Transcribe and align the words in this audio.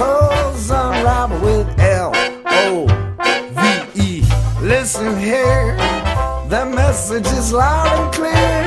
unravel 0.00 1.38
with 1.40 1.66
L 1.80 2.12
O 2.46 2.86
V 3.56 4.00
E. 4.02 4.22
Listen 4.62 5.18
here, 5.18 5.76
the 6.48 6.64
message 6.64 7.26
is 7.38 7.52
loud 7.52 7.86
and 7.86 8.14
clear. 8.14 8.64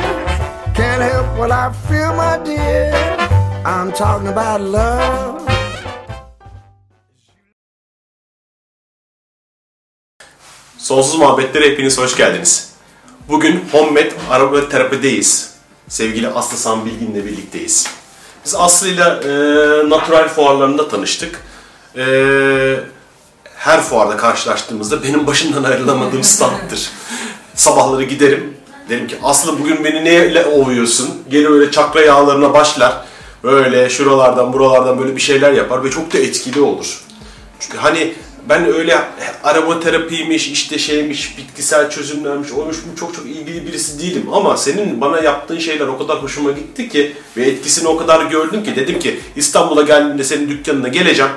Can't 0.76 1.02
help 1.02 1.38
what 1.38 1.52
I 1.52 1.72
feel, 1.88 2.14
my 2.14 2.38
dear. 2.46 2.94
I'm 3.66 3.92
talking 3.92 4.28
about 4.28 4.62
love. 4.62 5.42
Sonsuz 10.78 11.20
Muhabbetlere 11.20 11.72
hepiniz 11.72 11.98
hoş 11.98 12.18
geldiniz. 12.18 12.73
Bugün 13.30 13.66
Homemade 13.72 14.12
Araba 14.30 14.70
Terapi'deyiz. 14.70 15.54
Sevgili 15.88 16.28
Aslı 16.28 16.58
San 16.58 16.86
Bilgin'le 16.86 17.26
birlikteyiz. 17.26 18.03
Biz 18.46 18.56
Aslı'yla 18.56 19.20
e, 19.24 19.30
natural 19.90 20.28
fuarlarında 20.28 20.88
tanıştık. 20.88 21.42
E, 21.98 22.06
her 23.56 23.81
fuarda 23.81 24.17
karşılaştığımızda 24.17 25.04
benim 25.04 25.28
başından 25.28 25.64
ayrılamadığım 25.64 26.23
standdır. 26.23 26.90
Sabahları 27.56 28.04
giderim. 28.04 28.58
Derim 28.90 29.08
ki 29.08 29.16
Aslı 29.23 29.59
bugün 29.59 29.84
beni 29.84 30.06
neyle 30.06 30.45
ovuyorsun? 30.45 31.09
Geri 31.30 31.50
öyle 31.50 31.72
çakra 31.72 32.02
yağlarına 32.02 32.54
başlar. 32.54 32.94
Böyle 33.44 33.90
şuralardan 33.90 34.54
buralardan 34.54 35.00
böyle 35.00 35.16
bir 35.16 35.22
şeyler 35.22 35.52
yapar 35.52 35.84
ve 35.84 35.92
çok 35.92 36.14
da 36.14 36.17
etkili 36.17 36.62
olur. 36.62 37.04
Çünkü 37.60 37.78
hani 37.78 38.14
ben 38.49 38.66
öyle 38.66 39.02
aromaterapiymiş, 39.44 40.47
işte 40.47 40.77
şeymiş, 40.77 41.38
bitkisel 41.38 41.89
çözümlermiş, 41.89 42.52
oymuş 42.52 42.77
bu 42.91 42.99
çok 42.99 43.16
çok 43.16 43.25
ilgili 43.25 43.67
birisi 43.67 43.99
değilim. 43.99 44.25
Ama 44.33 44.58
senin 44.58 45.02
bana 45.02 45.19
yaptığın 45.19 45.59
şeyler 45.59 45.88
o 45.88 45.97
kadar 45.97 46.23
hoşuma 46.23 46.52
gitti 46.52 46.89
ki 46.89 47.14
ve 47.38 47.45
etkisini 47.45 47.88
o 47.88 47.97
kadar 47.97 48.25
gördüm 48.25 48.64
ki 48.64 48.75
dedim 48.75 48.99
ki 48.99 49.19
İstanbul'a 49.36 49.81
geldiğimde 49.81 50.23
senin 50.23 50.49
dükkanına 50.49 50.88
geleceğim. 50.88 51.31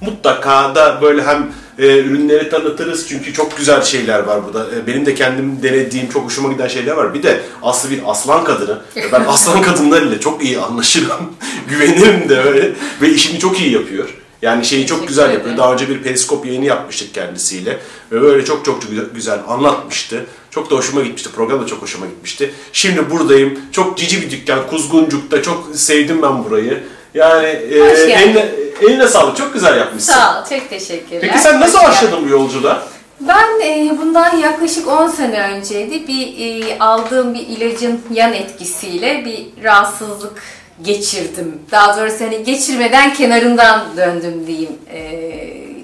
Mutlaka 0.00 0.74
da 0.74 0.98
böyle 1.02 1.22
hem 1.22 1.52
e, 1.78 1.98
ürünleri 1.98 2.50
tanıtırız 2.50 3.08
çünkü 3.08 3.32
çok 3.32 3.56
güzel 3.56 3.82
şeyler 3.82 4.18
var 4.18 4.40
burada. 4.46 4.66
E, 4.76 4.86
benim 4.86 5.06
de 5.06 5.14
kendim 5.14 5.62
denediğim 5.62 6.08
çok 6.10 6.24
hoşuma 6.24 6.52
giden 6.52 6.68
şeyler 6.68 6.92
var. 6.92 7.14
Bir 7.14 7.22
de 7.22 7.40
Aslı 7.62 7.90
bir 7.90 8.00
aslan 8.06 8.44
kadını. 8.44 8.78
E, 8.96 9.12
Ben 9.12 9.24
aslan 9.28 9.62
kadınlarıyla 9.62 10.20
çok 10.20 10.44
iyi 10.44 10.58
anlaşırım. 10.60 11.32
Güvenirim 11.68 12.28
de 12.28 12.40
öyle 12.40 12.72
ve 13.02 13.10
işini 13.10 13.38
çok 13.38 13.60
iyi 13.60 13.72
yapıyor. 13.72 14.23
Yani 14.44 14.64
şeyi 14.64 14.86
çok 14.86 15.08
güzel 15.08 15.32
yapıyor. 15.32 15.56
Daha 15.56 15.72
önce 15.72 15.88
bir 15.88 16.02
periskop 16.02 16.46
yayını 16.46 16.64
yapmıştık 16.64 17.14
kendisiyle. 17.14 17.78
Ve 18.12 18.22
böyle 18.22 18.44
çok 18.44 18.64
çok 18.64 18.82
güzel, 18.82 19.04
güzel 19.14 19.40
anlatmıştı. 19.48 20.26
Çok 20.50 20.70
da 20.70 20.74
hoşuma 20.74 21.02
gitmişti. 21.02 21.30
Program 21.36 21.62
da 21.62 21.66
çok 21.66 21.82
hoşuma 21.82 22.06
gitmişti. 22.06 22.54
Şimdi 22.72 23.10
buradayım. 23.10 23.58
Çok 23.72 23.98
cici 23.98 24.22
bir 24.22 24.30
dükkan. 24.30 24.66
Kuzguncuk'ta. 24.66 25.42
Çok 25.42 25.70
sevdim 25.74 26.22
ben 26.22 26.44
burayı. 26.44 26.84
Yani 27.14 27.46
e, 27.46 27.78
eline, 27.78 28.48
eline 28.82 29.08
sağlık. 29.08 29.36
Çok 29.36 29.54
güzel 29.54 29.78
yapmışsın. 29.78 30.12
Sağ 30.12 30.40
ol, 30.40 30.58
çok 30.58 30.70
teşekkürler. 30.70 31.20
Peki 31.20 31.38
sen 31.38 31.60
nasıl 31.60 31.78
başladın 31.78 32.18
bu 32.24 32.28
yolculuğa? 32.28 32.82
Ben 33.20 33.60
e, 33.60 33.98
bundan 33.98 34.36
yaklaşık 34.36 34.88
10 34.88 35.08
sene 35.08 35.40
önceydi 35.40 36.08
bir 36.08 36.38
e, 36.38 36.78
aldığım 36.78 37.34
bir 37.34 37.40
ilacın 37.40 38.00
yan 38.10 38.32
etkisiyle 38.32 39.24
bir 39.24 39.64
rahatsızlık 39.64 40.42
geçirdim. 40.82 41.62
Daha 41.70 41.96
doğrusu 41.96 42.24
hani 42.24 42.44
geçirmeden 42.44 43.14
kenarından 43.14 43.96
döndüm 43.96 44.46
diyeyim, 44.46 44.78
e, 44.92 45.00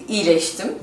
iyileştim. 0.08 0.74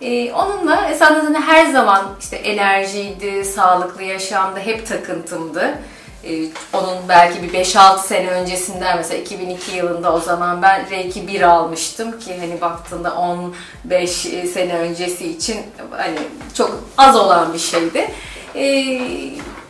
E, 0.00 0.32
onunla 0.32 0.90
esasında 0.90 1.40
her 1.40 1.66
zaman 1.66 2.16
işte 2.20 2.36
enerjiydi, 2.36 3.44
sağlıklı 3.44 4.02
yaşamda 4.02 4.60
hep 4.60 4.86
takıntımdı. 4.86 5.78
E, 6.24 6.30
onun 6.72 7.08
belki 7.08 7.42
bir 7.42 7.52
5-6 7.52 7.98
sene 7.98 8.30
öncesinden 8.30 8.96
mesela 8.96 9.20
2002 9.20 9.76
yılında 9.76 10.14
o 10.14 10.20
zaman 10.20 10.62
ben 10.62 10.90
Reiki 10.90 11.28
1 11.28 11.42
almıştım 11.42 12.20
ki 12.20 12.38
hani 12.40 12.60
baktığında 12.60 13.14
15 13.14 14.10
sene 14.54 14.74
öncesi 14.78 15.30
için 15.30 15.60
hani 15.90 16.18
çok 16.54 16.84
az 16.98 17.16
olan 17.16 17.52
bir 17.52 17.58
şeydi. 17.58 18.10
E, 18.54 18.64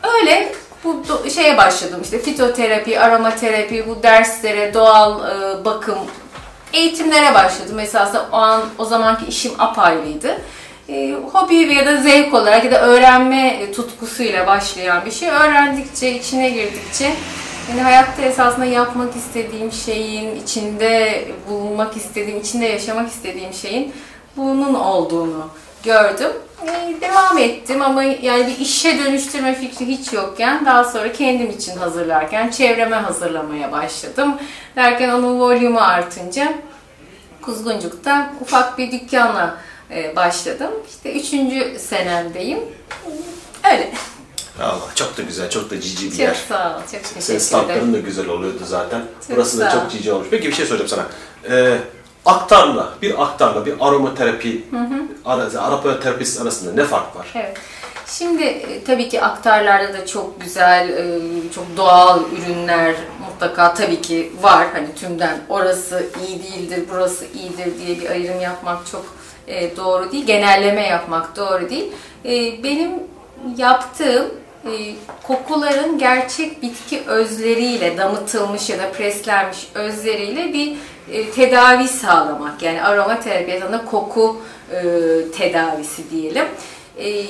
öyle 0.03 0.53
bu 0.85 1.03
şeye 1.31 1.57
başladım 1.57 2.01
işte 2.03 2.19
fitoterapi, 2.19 3.01
aromaterapi, 3.01 3.89
bu 3.89 4.03
derslere, 4.03 4.75
doğal 4.75 5.21
e, 5.21 5.65
bakım 5.65 5.99
eğitimlere 6.73 7.35
başladım. 7.35 7.81
Esasında 7.81 8.27
o 8.33 8.37
an 8.37 8.63
o 8.79 8.85
zamanki 8.85 9.27
işim 9.27 9.53
apayrıydı. 9.59 10.41
E, 10.89 11.13
hobi 11.33 11.69
veya 11.69 11.87
da 11.87 11.97
zevk 11.97 12.35
olarak 12.35 12.65
ya 12.65 12.71
da 12.71 12.81
öğrenme 12.81 13.73
tutkusuyla 13.73 14.47
başlayan 14.47 15.05
bir 15.07 15.11
şey. 15.11 15.29
Öğrendikçe, 15.29 16.13
içine 16.13 16.51
girdikçe 16.51 17.13
yani 17.71 17.83
hayatta 17.83 18.23
esasında 18.23 18.65
yapmak 18.65 19.17
istediğim 19.17 19.73
şeyin, 19.73 20.37
içinde 20.37 21.25
bulunmak 21.49 21.97
istediğim, 21.97 22.41
içinde 22.41 22.67
yaşamak 22.67 23.09
istediğim 23.09 23.53
şeyin 23.53 23.93
bunun 24.37 24.75
olduğunu 24.75 25.49
gördüm. 25.85 26.31
Devam 27.01 27.39
ettim 27.39 27.83
ama 27.83 28.03
yani 28.03 28.47
bir 28.47 28.59
işe 28.59 28.99
dönüştürme 29.05 29.55
fikri 29.55 29.87
hiç 29.87 30.13
yokken 30.13 30.67
daha 30.67 30.85
sonra 30.85 31.13
kendim 31.13 31.51
için 31.51 31.77
hazırlarken 31.77 32.51
çevreme 32.51 32.97
hazırlamaya 32.97 33.73
başladım. 33.73 34.35
Derken 34.77 35.09
onun 35.09 35.41
volümü 35.41 35.81
artınca 35.81 36.55
Kuzguncuk'ta 37.43 38.33
ufak 38.41 38.79
bir 38.79 38.93
dükkanla 38.93 39.57
e, 39.91 40.17
başladım. 40.17 40.71
İşte 40.89 41.13
üçüncü 41.13 41.79
senemdeyim. 41.79 42.59
Öyle. 43.73 43.93
Allah 44.63 44.95
çok 44.95 45.17
da 45.19 45.23
güzel, 45.23 45.51
çok 45.51 45.71
da 45.71 45.81
cici 45.81 46.07
bir 46.07 46.11
Çok 46.11 46.19
yer. 46.21 46.37
sağ 46.49 46.77
ol. 46.77 46.81
Çok 46.81 46.91
teşekkür 46.91 47.21
Senin 47.21 47.37
ederim. 47.39 47.41
standların 47.41 47.95
da 47.95 47.99
güzel 47.99 48.29
oluyordu 48.29 48.63
zaten. 48.65 49.01
Çok 49.29 49.37
Burası 49.37 49.59
da 49.61 49.71
çok 49.71 49.91
cici 49.91 50.13
olmuş. 50.13 50.29
Peki 50.31 50.49
bir 50.49 50.53
şey 50.53 50.67
soracağım 50.67 50.89
sana. 50.89 51.07
Ee, 51.51 51.79
aktarla, 52.27 52.93
bir 53.03 53.23
aktarla, 53.23 53.67
bir 53.67 53.75
aromaterapi, 53.81 54.65
ara, 55.25 55.61
aromaterapisti 55.61 56.43
arasında 56.43 56.75
ne 56.75 56.85
fark 56.85 57.17
var? 57.17 57.27
Evet. 57.35 57.57
Şimdi 58.07 58.43
e, 58.43 58.85
tabii 58.85 59.09
ki 59.09 59.23
aktarlarda 59.23 59.93
da 59.93 60.07
çok 60.07 60.41
güzel, 60.41 60.89
e, 60.89 61.21
çok 61.55 61.65
doğal 61.77 62.21
ürünler 62.33 62.95
mutlaka 63.21 63.75
tabii 63.75 64.01
ki 64.01 64.33
var. 64.43 64.67
Hani 64.73 64.95
tümden 64.95 65.39
orası 65.49 66.07
iyi 66.29 66.43
değildir, 66.43 66.85
burası 66.93 67.25
iyidir 67.25 67.79
diye 67.79 68.01
bir 68.01 68.11
ayrım 68.11 68.41
yapmak 68.41 68.87
çok 68.87 69.05
e, 69.47 69.77
doğru 69.77 70.13
değil. 70.13 70.27
Genelleme 70.27 70.87
yapmak 70.87 71.37
doğru 71.37 71.71
değil. 71.71 71.93
Benim 72.65 72.91
yaptığım 73.57 74.27
kokuların 75.23 75.99
gerçek 75.99 76.63
bitki 76.63 77.03
özleriyle 77.07 77.99
damıtılmış 77.99 78.71
ya 78.71 78.79
da 78.79 78.93
preslenmiş 78.93 79.69
özleriyle 79.75 80.53
bir 80.53 80.77
e, 81.13 81.31
tedavi 81.31 81.89
sağlamak. 81.89 82.63
Yani 82.63 82.83
aromaterapi 82.83 83.51
ya 83.51 83.73
da 83.73 83.85
koku 83.85 84.43
e, 84.73 84.83
tedavisi 85.39 86.11
diyelim. 86.11 86.45
E, 86.99 87.25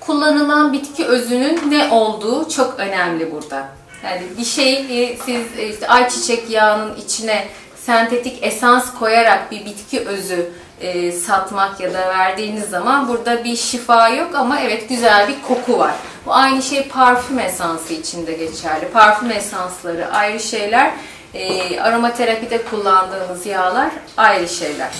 kullanılan 0.00 0.72
bitki 0.72 1.06
özünün 1.06 1.60
ne 1.70 1.92
olduğu 1.92 2.48
çok 2.48 2.74
önemli 2.78 3.32
burada. 3.32 3.68
Yani 4.04 4.22
bir 4.38 4.44
şeyi 4.44 5.18
siz 5.24 5.70
işte 5.70 5.88
ayçiçek 5.88 6.50
yağının 6.50 6.96
içine 6.96 7.48
sentetik 7.76 8.38
esans 8.42 8.94
koyarak 8.98 9.50
bir 9.50 9.64
bitki 9.64 10.00
özü 10.00 10.52
e, 10.80 11.12
satmak 11.12 11.80
ya 11.80 11.94
da 11.94 12.08
verdiğiniz 12.08 12.64
zaman 12.70 13.08
burada 13.08 13.44
bir 13.44 13.56
şifa 13.56 14.08
yok 14.08 14.34
ama 14.34 14.60
evet 14.60 14.88
güzel 14.88 15.28
bir 15.28 15.42
koku 15.48 15.78
var. 15.78 15.94
Bu 16.26 16.34
aynı 16.34 16.62
şey 16.62 16.88
parfüm 16.88 17.38
esansı 17.38 17.94
için 17.94 18.26
de 18.26 18.32
geçerli. 18.32 18.88
Parfüm 18.92 19.30
esansları 19.30 20.12
ayrı 20.12 20.40
şeyler. 20.40 20.92
E, 21.34 21.80
aromaterapide 21.80 22.62
kullandığınız 22.62 23.46
yağlar 23.46 23.90
ayrı 24.16 24.48
şeyler. 24.48 24.90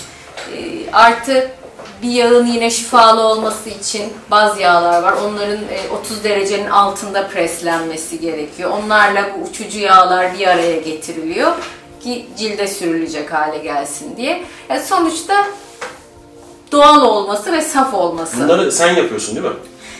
E, 0.53 0.91
artı 0.93 1.51
bir 2.01 2.09
yağın 2.09 2.45
yine 2.45 2.69
şifalı 2.69 3.21
olması 3.21 3.69
için 3.69 4.13
bazı 4.31 4.61
yağlar 4.61 5.03
var. 5.03 5.13
Onların 5.13 5.57
e, 5.57 5.89
30 5.99 6.23
derecenin 6.23 6.69
altında 6.69 7.27
preslenmesi 7.27 8.19
gerekiyor. 8.19 8.71
Onlarla 8.71 9.25
bu 9.35 9.49
uçucu 9.49 9.79
yağlar 9.79 10.39
bir 10.39 10.47
araya 10.47 10.77
getiriliyor 10.77 11.51
ki 12.03 12.25
cilde 12.37 12.67
sürülecek 12.67 13.33
hale 13.33 13.57
gelsin 13.57 14.17
diye. 14.17 14.43
Yani 14.69 14.81
sonuçta 14.81 15.45
doğal 16.71 17.01
olması 17.01 17.51
ve 17.51 17.61
saf 17.61 17.93
olması. 17.93 18.43
Bunları 18.43 18.71
sen 18.71 18.95
yapıyorsun 18.95 19.35
değil 19.35 19.47
mi? 19.47 19.53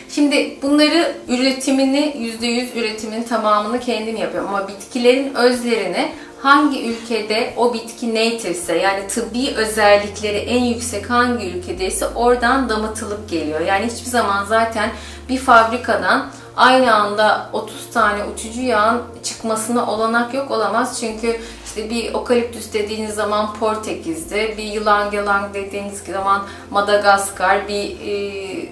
Şimdi 0.09 0.57
bunları 0.61 1.15
üretimini 1.27 2.33
%100 2.41 2.79
üretimin 2.79 3.23
tamamını 3.23 3.79
kendim 3.79 4.15
yapıyorum 4.15 4.49
ama 4.49 4.67
bitkilerin 4.67 5.35
özlerini 5.35 6.11
hangi 6.41 6.89
ülkede 6.89 7.53
o 7.57 7.73
bitki 7.73 8.09
native'se 8.15 8.77
yani 8.77 9.07
tıbbi 9.07 9.53
özellikleri 9.55 10.37
en 10.37 10.63
yüksek 10.63 11.09
hangi 11.09 11.47
ülkedeyse 11.47 12.07
oradan 12.07 12.69
damıtılıp 12.69 13.29
geliyor. 13.29 13.59
Yani 13.59 13.85
hiçbir 13.85 14.09
zaman 14.09 14.45
zaten 14.45 14.89
bir 15.29 15.37
fabrikadan 15.37 16.27
aynı 16.57 16.93
anda 16.93 17.49
30 17.53 17.89
tane 17.93 18.23
uçucu 18.23 18.61
yağın 18.61 19.01
çıkmasına 19.23 19.91
olanak 19.91 20.33
yok 20.33 20.51
olamaz. 20.51 20.97
Çünkü 20.99 21.39
işte 21.77 21.89
bir 21.89 22.13
okaliptüs 22.13 22.73
dediğiniz 22.73 23.15
zaman 23.15 23.53
Portekiz'de, 23.53 24.57
bir 24.57 24.63
yılan 24.63 25.11
yalang 25.11 25.53
dediğiniz 25.53 25.99
zaman 25.99 26.43
Madagaskar, 26.71 27.67
bir 27.67 27.99
e, 27.99 28.15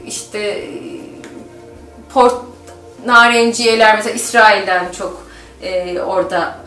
işte 0.08 0.40
e, 0.40 0.70
port 2.14 2.36
narenciyeler 3.06 3.96
mesela 3.96 4.16
İsrail'den 4.16 4.92
çok 4.92 5.28
e, 5.62 6.02
orada 6.02 6.58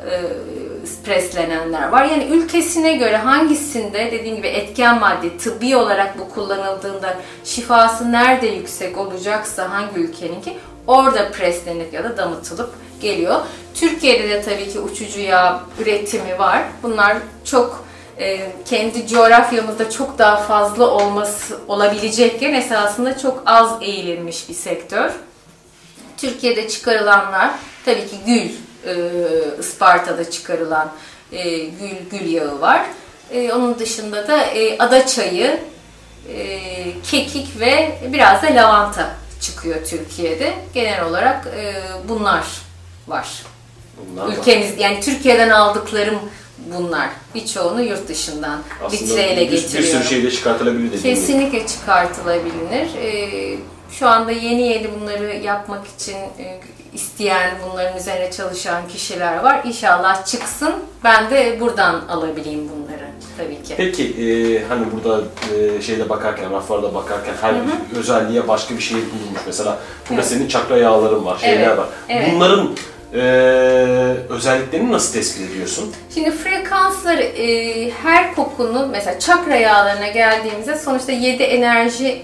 preslenenler 1.05 1.89
var. 1.89 2.05
Yani 2.05 2.25
ülkesine 2.25 2.93
göre 2.93 3.17
hangisinde 3.17 4.11
dediğim 4.13 4.37
gibi 4.37 4.47
etken 4.47 5.01
madde 5.01 5.39
tıbbi 5.39 5.77
olarak 5.77 6.19
bu 6.19 6.29
kullanıldığında 6.35 7.17
şifası 7.45 8.13
nerede 8.13 8.47
yüksek 8.47 8.99
olacaksa 8.99 9.71
hangi 9.71 10.01
ülkeninki 10.01 10.57
orada 10.87 11.31
preslenip 11.31 11.93
ya 11.93 12.05
da 12.05 12.17
damıtılıp 12.17 12.75
geliyor. 13.01 13.41
Türkiye'de 13.75 14.29
de 14.29 14.43
tabii 14.43 14.73
ki 14.73 14.81
uçucu 14.81 15.21
yağ 15.21 15.63
üretimi 15.81 16.39
var. 16.39 16.63
Bunlar 16.83 17.17
çok 17.45 17.85
e, 18.19 18.53
kendi 18.65 19.07
coğrafyamızda 19.07 19.91
çok 19.91 20.19
daha 20.19 20.37
fazla 20.37 20.91
olması 20.91 21.59
olabilecekken 21.69 22.55
esasında 22.55 23.19
çok 23.19 23.43
az 23.47 23.71
eğilinmiş 23.81 24.49
bir 24.49 24.55
sektör. 24.55 25.11
Türkiye'de 26.17 26.69
çıkarılanlar 26.69 27.51
tabii 27.85 28.07
ki 28.07 28.17
gül, 28.27 28.51
e, 28.91 28.95
Isparta'da 29.61 30.31
çıkarılan 30.31 30.93
e, 31.33 31.59
gül, 31.59 31.97
gül 32.11 32.33
yağı 32.33 32.61
var. 32.61 32.87
E, 33.31 33.53
onun 33.53 33.79
dışında 33.79 34.29
da 34.29 34.45
ada 34.79 35.07
çayı, 35.07 35.61
kekik 37.11 37.61
ve 37.61 37.99
biraz 38.13 38.43
da 38.43 38.47
lavanta 38.47 39.11
çıkıyor 39.41 39.85
Türkiye'de. 39.85 40.55
Genel 40.75 41.05
olarak 41.05 41.47
e, 41.47 41.75
bunlar 42.09 42.45
var. 43.09 43.43
Bunlar 44.13 44.27
var. 44.29 44.33
Ülkemiz 44.33 44.75
yani 44.79 45.01
Türkiye'den 45.01 45.49
aldıklarım 45.51 46.19
bunlar. 46.79 47.09
Birçoğunu 47.35 47.83
yurt 47.83 48.09
dışından 48.09 48.59
Aslında 48.85 49.03
vitreyle 49.03 49.41
bir, 49.47 49.53
bir 49.53 49.61
getiriyorum. 49.61 49.99
sürü 50.01 50.09
şeyde 50.09 50.31
çıkartılabilir 50.31 50.93
dediğim 50.93 51.03
gibi. 51.03 51.15
Kesinlikle 51.15 51.67
çıkartılabilir. 51.67 52.89
Ee, 53.03 53.57
şu 53.91 54.09
anda 54.09 54.33
yeni 54.33 54.63
yeni 54.63 54.89
bunları 55.01 55.37
yapmak 55.37 55.87
için 55.99 56.15
e, 56.17 56.61
isteyen, 56.95 57.51
bunların 57.67 57.99
üzerine 57.99 58.31
çalışan 58.31 58.89
kişiler 58.89 59.37
var. 59.45 59.61
İnşallah 59.65 60.27
çıksın. 60.27 60.75
Ben 61.05 61.31
de 61.31 61.61
buradan 61.61 62.01
alabileyim 62.09 62.69
bunları 62.69 63.09
tabii 63.39 63.63
ki. 63.63 63.75
Peki 63.77 64.05
e, 64.05 64.27
hani 64.69 64.87
burada 64.93 65.23
e, 65.57 65.83
şeyde 65.83 66.09
bakarken, 66.09 66.53
raflarda 66.53 66.95
bakarken 66.95 67.35
her 67.41 67.55
bir 67.67 67.97
özelliğe 67.99 68.49
başka 68.49 68.75
bir 68.77 68.81
şey 68.83 68.97
bulunmuş. 68.97 69.41
Mesela 69.47 69.79
burada 70.11 70.21
Evet. 70.23 70.31
senin 70.33 70.49
çakra 70.49 70.77
yağların 70.77 71.25
var, 71.25 71.39
şeyler 71.39 71.67
Evet, 71.67 71.79
var. 71.79 71.87
evet. 72.09 72.29
Bunların 72.35 72.71
e, 73.15 73.21
özelliklerini 74.29 74.93
nasıl 74.93 75.13
tespit 75.13 75.51
ediyorsun? 75.51 75.95
Şimdi 76.15 76.31
frekansları 76.31 77.23
e, 77.23 77.91
her 77.91 78.35
kokunun 78.35 78.89
mesela 78.91 79.19
çakra 79.19 79.55
yağlarına 79.55 80.09
geldiğimizde 80.09 80.79
sonuçta 80.79 81.13
7 81.13 81.43
enerji 81.43 82.23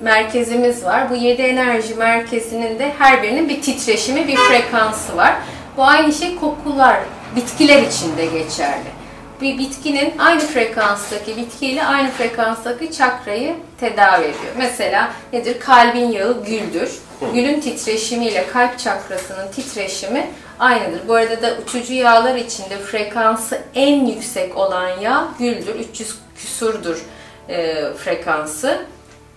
merkezimiz 0.00 0.84
var. 0.84 1.10
Bu 1.10 1.14
7 1.14 1.42
enerji 1.42 1.94
merkezinin 1.94 2.78
de 2.78 2.92
her 2.98 3.22
birinin 3.22 3.48
bir 3.48 3.62
titreşimi, 3.62 4.28
bir 4.28 4.36
frekansı 4.36 5.16
var. 5.16 5.34
Bu 5.76 5.84
aynı 5.84 6.12
şey 6.12 6.36
kokular, 6.36 6.96
bitkiler 7.36 7.82
için 7.82 8.16
de 8.16 8.26
geçerli. 8.26 8.96
Bir 9.40 9.58
bitkinin 9.58 10.14
aynı 10.18 10.40
frekanstaki 10.40 11.36
bitkiyle 11.36 11.84
aynı 11.86 12.10
frekanstaki 12.10 12.92
çakrayı 12.92 13.54
tedavi 13.80 14.22
ediyor. 14.24 14.54
Mesela 14.58 15.12
nedir? 15.32 15.60
Kalbin 15.60 16.12
yağı 16.12 16.44
güldür. 16.44 16.90
Gülün 17.34 17.60
titreşimiyle 17.60 18.46
kalp 18.46 18.78
çakrasının 18.78 19.50
titreşimi 19.52 20.30
aynıdır. 20.58 21.08
Bu 21.08 21.14
arada 21.14 21.42
da 21.42 21.56
uçucu 21.62 21.94
yağlar 21.94 22.34
içinde 22.34 22.78
frekansı 22.78 23.62
en 23.74 24.06
yüksek 24.06 24.56
olan 24.56 25.00
yağ 25.00 25.28
güldür. 25.38 25.74
300 25.74 26.14
küsurdur 26.36 27.04
e, 27.48 27.84
frekansı 27.92 28.86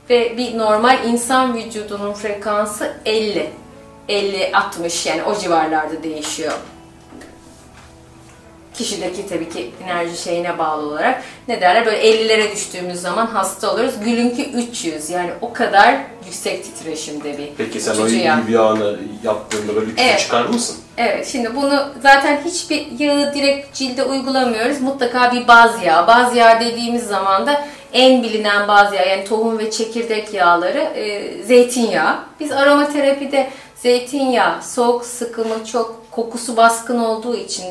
ve 0.09 0.37
bir 0.37 0.57
normal 0.57 1.05
insan 1.05 1.55
vücudunun 1.55 2.13
frekansı 2.13 2.93
50. 3.05 3.49
50-60 4.09 5.09
yani 5.09 5.23
o 5.23 5.39
civarlarda 5.39 6.03
değişiyor. 6.03 6.53
Kişideki 8.79 9.27
tabii 9.29 9.49
ki 9.49 9.71
enerji 9.83 10.17
şeyine 10.17 10.57
bağlı 10.57 10.87
olarak 10.87 11.23
ne 11.47 11.61
derler 11.61 11.85
böyle 11.85 12.11
50'lere 12.11 12.51
düştüğümüz 12.51 13.01
zaman 13.01 13.25
hasta 13.25 13.73
oluruz. 13.73 13.93
Gülünki 14.05 14.51
300 14.51 15.09
yani 15.09 15.31
o 15.41 15.53
kadar 15.53 15.95
yüksek 16.25 16.63
titreşimde 16.63 17.37
bir 17.37 17.49
Peki 17.57 17.81
sen 17.81 17.97
o 17.97 18.07
bir 18.07 18.53
yağını 18.53 18.99
yaptığında 19.23 19.75
böyle 19.75 19.91
Evet. 19.97 20.19
çıkarır 20.19 20.49
mısın? 20.49 20.77
Evet, 20.97 21.27
şimdi 21.31 21.55
bunu 21.55 21.89
zaten 22.03 22.41
hiçbir 22.45 22.99
yağı 22.99 23.33
direkt 23.33 23.75
cilde 23.75 24.03
uygulamıyoruz. 24.03 24.81
Mutlaka 24.81 25.31
bir 25.31 25.47
baz 25.47 25.83
yağ. 25.83 26.07
Baz 26.07 26.35
yağ 26.35 26.59
dediğimiz 26.59 27.07
zaman 27.07 27.47
da 27.47 27.67
en 27.93 28.23
bilinen 28.23 28.67
baz 28.67 28.93
yağ 28.93 29.05
yani 29.05 29.25
tohum 29.25 29.59
ve 29.59 29.71
çekirdek 29.71 30.33
yağları 30.33 30.79
e, 30.79 31.33
zeytinyağı. 31.43 32.19
Biz 32.39 32.51
aromaterapide 32.51 33.49
zeytinyağı 33.75 34.63
soğuk 34.63 35.05
sıkımı 35.05 35.65
çok 35.65 36.11
kokusu 36.11 36.57
baskın 36.57 36.99
olduğu 36.99 37.35
için 37.35 37.65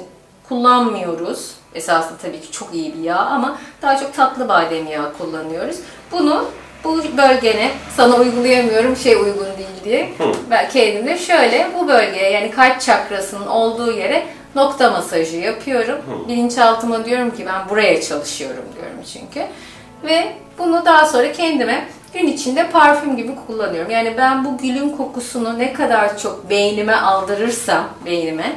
kullanmıyoruz. 0.49 1.55
Esasında 1.75 2.19
tabii 2.23 2.41
ki 2.41 2.53
çok 2.53 2.75
iyi 2.75 2.95
bir 2.95 3.03
yağ 3.03 3.19
ama 3.19 3.59
daha 3.83 3.99
çok 3.99 4.15
tatlı 4.15 4.49
badem 4.49 4.87
yağı 4.87 5.13
kullanıyoruz. 5.19 5.77
Bunu 6.13 6.45
bu 6.85 6.97
bölgene 7.17 7.71
sana 7.97 8.17
uygulayamıyorum 8.17 8.97
şey 8.97 9.15
uygun 9.15 9.45
değil 9.45 9.85
diye. 9.85 10.11
Ben 10.51 10.69
kendimde 10.69 11.19
şöyle 11.19 11.69
bu 11.79 11.89
bölgeye 11.89 12.31
yani 12.31 12.51
kalp 12.51 12.81
çakrasının 12.81 13.47
olduğu 13.47 13.93
yere 13.93 14.27
nokta 14.55 14.91
masajı 14.91 15.37
yapıyorum. 15.37 15.99
Bilinçaltıma 16.29 17.05
diyorum 17.05 17.31
ki 17.31 17.47
ben 17.47 17.69
buraya 17.69 18.03
çalışıyorum 18.03 18.65
diyorum 18.75 18.99
çünkü. 19.13 19.47
Ve 20.05 20.33
bunu 20.59 20.85
daha 20.85 21.07
sonra 21.07 21.33
kendime 21.33 21.89
gün 22.15 22.27
içinde 22.27 22.71
parfüm 22.71 23.17
gibi 23.17 23.33
kullanıyorum. 23.47 23.91
Yani 23.91 24.15
ben 24.19 24.45
bu 24.45 24.59
gülün 24.59 24.91
kokusunu 24.91 25.59
ne 25.59 25.73
kadar 25.73 26.19
çok 26.19 26.51
beynime 26.51 26.97
aldırırsam 26.97 27.85
beynime 28.07 28.53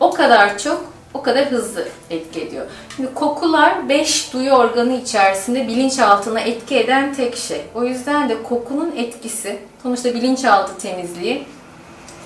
o 0.00 0.10
kadar 0.10 0.58
çok 0.58 0.89
o 1.14 1.22
kadar 1.22 1.50
hızlı 1.50 1.88
etki 2.10 2.40
ediyor. 2.40 2.66
Şimdi 2.96 3.14
kokular 3.14 3.88
5 3.88 4.32
duyu 4.32 4.52
organı 4.52 4.96
içerisinde 4.96 5.68
bilinçaltına 5.68 6.40
etki 6.40 6.78
eden 6.78 7.14
tek 7.14 7.36
şey. 7.36 7.60
O 7.74 7.84
yüzden 7.84 8.28
de 8.28 8.42
kokunun 8.42 8.92
etkisi 8.96 9.58
sonuçta 9.82 10.14
bilinçaltı 10.14 10.78
temizliği 10.78 11.44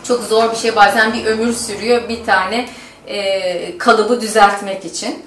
çok 0.05 0.25
zor 0.25 0.51
bir 0.51 0.57
şey. 0.57 0.77
Bazen 0.77 1.13
bir 1.13 1.25
ömür 1.25 1.53
sürüyor 1.53 2.09
bir 2.09 2.25
tane 2.25 2.69
e, 3.07 3.79
kalıbı 3.79 4.21
düzeltmek 4.21 4.85
için. 4.85 5.23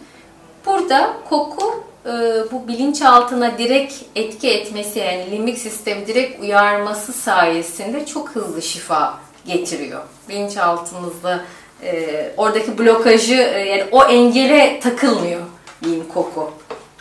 Burada 0.66 1.14
koku 1.30 1.84
e, 2.06 2.12
bu 2.52 2.68
bilinçaltına 2.68 3.58
direkt 3.58 3.94
etki 4.16 4.50
etmesi 4.50 5.00
yani 5.00 5.32
limbik 5.32 5.58
sistemi 5.58 6.08
direkt 6.08 6.42
uyarması 6.42 7.14
sayesinde 7.14 8.06
çok 8.06 8.30
hızlı 8.30 8.62
şifa 8.62 9.20
getiriyor. 9.46 10.02
Bilinçaltımızda 10.30 11.40
e, 11.84 12.32
oradaki 12.38 12.78
blokajı 12.78 13.34
e, 13.34 13.60
yani 13.60 13.84
o 13.92 14.04
engele 14.04 14.80
takılmıyor 14.84 15.42
diyeyim 15.84 16.04
koku. 16.14 16.52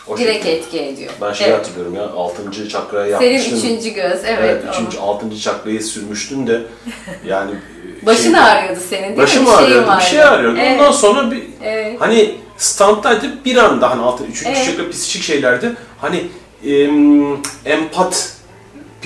O 0.08 0.18
direkt 0.18 0.44
şekilde. 0.44 0.56
etki 0.58 0.80
ediyor. 0.80 1.12
Ben 1.20 1.32
şeyi 1.32 1.48
Evet. 1.48 1.58
hatırlıyorum 1.58 1.94
ya, 1.94 2.02
6. 2.02 2.68
çakraya 2.68 3.18
Senin 3.18 3.32
yapmıştım. 3.32 3.58
üçüncü 3.58 3.90
göz 3.90 4.24
evet. 4.24 4.38
Evet, 4.40 4.64
üçüncü, 4.72 4.98
altıncı 4.98 5.38
çakrayı 5.40 5.82
sürmüştün 5.82 6.46
de 6.46 6.60
yani 7.26 7.50
e, 8.02 8.06
Başın 8.06 8.32
şey- 8.32 8.40
ağrıyordu 8.40 8.80
senin 8.90 9.02
değil 9.02 9.16
Başım 9.16 9.42
mi? 9.42 9.48
Şeyin 9.58 9.62
ağrıyordu, 9.70 9.90
bir 9.98 10.04
şey 10.04 10.22
ağrıyordu. 10.22 10.58
Evet. 10.60 10.80
Ondan 10.80 10.92
sonra 10.92 11.30
bir 11.30 11.42
Evet. 11.64 11.96
hani 12.00 12.34
standdaydı 12.56 13.44
bir 13.44 13.56
anda 13.56 13.90
hani 13.90 14.02
altı, 14.02 14.24
üçüncü 14.24 14.56
Evet. 14.58 14.66
çakra 14.66 14.90
psikik 14.90 15.22
şeylerdi. 15.22 15.72
Hani 15.98 16.26
em, 16.66 17.36
empat 17.64 18.32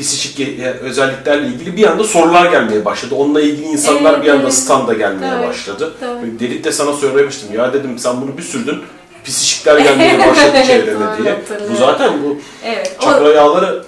psikik 0.00 0.40
e, 0.60 0.70
özelliklerle 0.70 1.46
ilgili 1.46 1.76
bir 1.76 1.86
anda 1.86 2.04
sorular 2.04 2.50
gelmeye 2.50 2.84
başladı. 2.84 3.14
Onunla 3.14 3.40
ilgili 3.40 3.66
insanlar 3.66 4.14
Evet, 4.14 4.24
bir 4.24 4.30
anda 4.30 4.42
evet. 4.42 4.52
standa 4.54 4.92
gelmeye 4.92 5.30
Tabii, 5.32 5.46
başladı. 5.46 5.94
tabii. 6.00 6.40
Dedik 6.40 6.64
de 6.64 6.72
sana 6.72 6.92
söylemiştim. 6.92 7.48
Ya 7.58 7.72
dedim 7.72 7.98
sen 7.98 8.20
bunu 8.20 8.38
bir 8.38 8.42
sürdün. 8.42 8.78
Psikikler 9.24 9.78
gelmeye 9.78 10.18
başladı 10.28 10.52
Evet, 10.70 10.86
doğru, 10.86 11.24
diye. 11.24 11.36
Bu 11.72 11.76
zaten 11.76 12.12
bu 12.24 12.38
Evet. 12.64 12.96
o- 13.00 13.04
çakra 13.04 13.28
yağları 13.32 13.84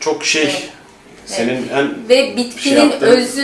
çok 0.00 0.24
şey 0.24 0.42
Evet. 0.42 0.62
senin 1.26 1.68
en 1.68 2.08
Ve 2.08 2.36
bitkinin 2.36 2.80
yaptı. 2.90 3.06
özü 3.06 3.42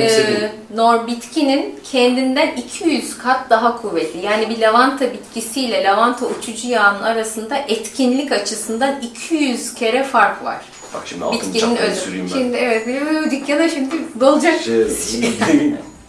e, 0.00 0.52
nor 0.74 1.06
bitkinin 1.06 1.74
kendinden 1.92 2.56
200 2.56 3.18
kat 3.18 3.50
daha 3.50 3.82
kuvvetli. 3.82 4.26
Yani 4.26 4.48
bir 4.50 4.58
lavanta 4.58 5.12
bitkisiyle 5.12 5.84
lavanta 5.84 6.26
uçucu 6.26 6.68
yağının 6.68 7.02
arasında 7.02 7.56
etkinlik 7.68 8.32
açısından 8.32 9.00
200 9.02 9.74
kere 9.74 10.04
fark 10.04 10.44
var. 10.44 10.56
Bak 10.94 11.02
şimdi 11.04 11.24
altın 11.24 11.54
Bitkinin 11.54 11.76
özü. 11.76 12.00
süreyim 12.00 12.26
ben. 12.34 12.38
Şimdi 12.38 12.56
evet 12.56 12.86
dükkana 13.30 13.68
şimdi 13.68 13.94
dolacak. 14.20 14.62
Şey, 14.62 14.84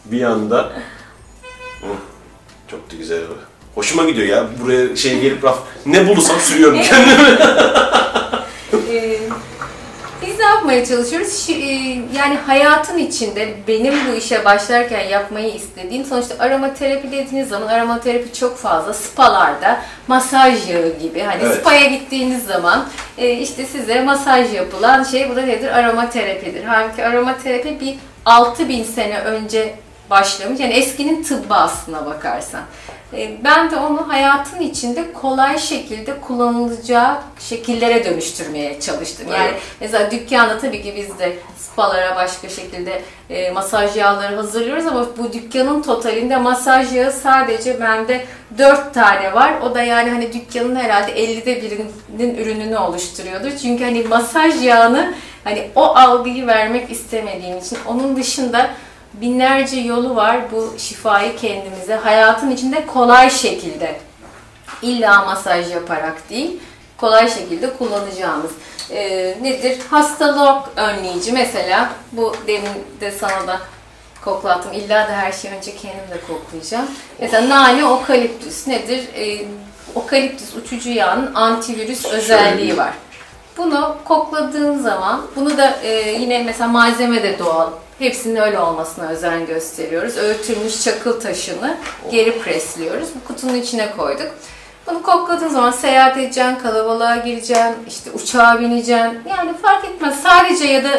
bir 0.06 0.24
anda 0.32 0.72
Hı, 1.82 1.88
çok 2.72 2.92
da 2.92 2.96
güzel. 2.96 3.22
Hoşuma 3.76 4.04
gidiyor 4.04 4.28
ya. 4.28 4.48
Buraya 4.64 4.96
şey 4.96 5.20
gelip 5.20 5.44
raf 5.44 5.60
ne 5.86 6.08
bulursam 6.08 6.40
sürüyorum 6.40 6.82
kendimi. 6.84 7.38
Ee, 8.92 9.20
biz 10.38 10.40
ne 10.40 10.46
yapmaya 10.46 10.86
çalışıyoruz? 10.86 11.50
E, 11.50 11.54
Yani 12.18 12.38
hayatın 12.48 12.98
içinde 12.98 13.54
benim 13.68 13.94
bu 14.12 14.16
işe 14.16 14.46
başlarken 14.46 15.02
yapmayı 15.08 15.54
istediğim 15.54 16.06
sonuçta 16.06 16.36
aromaterapi 16.40 17.12
dediğiniz 17.12 17.50
zaman 17.50 17.68
aromaterapi 17.68 18.34
çok 18.34 18.58
fazla 18.58 18.94
spalarda 18.94 19.82
masaj 20.08 20.70
yağı 20.70 20.90
gibi 21.02 21.20
hani 21.22 21.42
Evet. 21.46 21.56
spaya 21.62 21.86
gittiğiniz 21.86 22.46
zaman 22.46 22.86
e, 23.18 23.32
işte 23.32 23.66
size 23.66 24.02
masaj 24.02 24.54
yapılan 24.54 25.04
şey 25.04 25.30
bu 25.30 25.36
da 25.36 25.42
nedir? 25.42 25.68
Aromaterapidir. 25.78 26.64
Halbuki 26.64 27.06
aromaterapi 27.06 27.80
bir 27.80 27.96
6000 28.26 28.84
sene 28.84 29.20
önce 29.20 29.76
başlamış. 30.10 30.60
Yani 30.60 30.74
eskinin 30.74 31.24
tıbbı 31.24 31.54
aslına 31.56 32.06
bakarsan. 32.06 32.62
E, 33.14 33.44
Ben 33.44 33.72
de 33.72 33.76
onu 33.76 34.08
hayatın 34.08 34.60
içinde 34.60 35.14
kolay 35.14 35.58
şekilde 35.58 36.22
kullanılacağı 36.22 37.18
şekillere 37.40 38.06
dönüştürmeye 38.06 38.80
çalıştım. 38.80 39.28
Yani 39.32 39.48
Evet. 39.52 39.62
mesela 39.82 40.12
dükkanda 40.12 40.60
tabii 40.60 40.82
ki 40.84 40.94
biz 40.98 41.20
de 41.20 41.34
spalara 41.58 42.16
başka 42.16 42.50
şekilde 42.50 43.02
e, 43.30 43.52
masaj 43.52 43.98
yağları 43.98 44.36
hazırlıyoruz 44.36 44.86
ama 44.88 45.06
bu 45.18 45.34
dükkanın 45.34 45.82
totalinde 45.82 46.38
masaj 46.38 46.94
yağı 46.96 47.12
sadece 47.12 47.82
bende 47.82 48.26
4 48.58 48.94
tane 48.94 49.34
var. 49.34 49.54
O 49.62 49.76
da 49.76 49.82
yani 49.84 50.10
hani 50.10 50.34
dükkanın 50.34 50.76
herhalde 50.76 51.12
50'de 51.12 51.62
birinin 51.62 52.36
ürününü 52.38 52.78
oluşturuyordur. 52.78 53.52
Çünkü 53.62 53.84
hani 53.84 54.04
masaj 54.04 54.64
yağını 54.64 55.14
hani 55.44 55.68
o 55.76 55.84
algıyı 55.84 56.48
vermek 56.48 56.92
istemediğim 56.92 57.58
için 57.58 57.78
onun 57.88 58.16
dışında 58.16 58.70
binlerce 59.22 59.80
yolu 59.80 60.16
var 60.16 60.38
bu 60.52 60.74
şifayı 60.78 61.38
kendimize 61.38 61.96
hayatın 61.96 62.52
içinde 62.52 62.86
kolay 62.86 63.30
şekilde 63.30 63.96
illa 64.82 65.26
masaj 65.26 65.72
yaparak 65.74 66.30
değil 66.30 66.60
kolay 66.98 67.30
şekilde 67.30 67.74
kullanacağımız 67.74 68.52
Ee, 68.92 69.38
nedir? 69.42 69.78
Hastalık 69.90 70.64
önleyici 70.76 71.32
mesela 71.32 71.90
bu 72.12 72.34
demin 72.48 72.86
de 73.02 73.12
sana 73.12 73.48
da 73.48 73.60
koklattım. 74.26 74.74
İlla 74.74 75.08
da 75.08 75.12
her 75.12 75.32
şeyi 75.32 75.54
önce 75.54 75.76
kendim 75.76 76.10
de 76.12 76.22
koklayacağım. 76.28 76.86
Mesela 77.20 77.50
nane 77.50 77.86
okaliptüs 77.86 78.68
nedir? 78.68 79.04
Ee, 79.16 79.46
okaliptüs 79.96 80.56
uçucu 80.56 80.90
yağının 80.90 81.36
antivirüs 81.36 82.06
özelliği 82.06 82.78
var. 82.78 82.94
Bunu 83.58 83.96
kokladığın 84.06 84.78
zaman, 84.80 85.22
bunu 85.36 85.58
da 85.58 85.78
e, 85.84 86.12
yine 86.12 86.44
mesela 86.44 86.68
malzeme 86.68 87.24
de 87.24 87.40
doğal. 87.40 87.70
Hepsinin 88.00 88.36
öyle 88.36 88.60
olmasına 88.60 89.10
özen 89.10 89.46
gösteriyoruz. 89.46 90.18
Öğütülmüş 90.18 90.84
çakıl 90.84 91.20
taşını 91.20 91.78
geri 92.12 92.40
presliyoruz. 92.40 93.08
Bu 93.16 93.28
kutunun 93.28 93.56
içine 93.56 93.92
koyduk. 93.98 94.28
Bunu 94.88 95.04
kokladığın 95.04 95.48
zaman 95.48 95.72
seyahat 95.72 96.18
edeceksin, 96.18 96.56
kalabalığa 96.56 97.16
gireceksin, 97.16 97.76
işte 97.88 98.12
uçağa 98.12 98.60
bineceksin. 98.60 99.22
Yani 99.30 99.58
fark 99.62 99.86
etmez. 99.86 100.20
Sadece 100.24 100.66
ya 100.66 100.84
da 100.84 100.90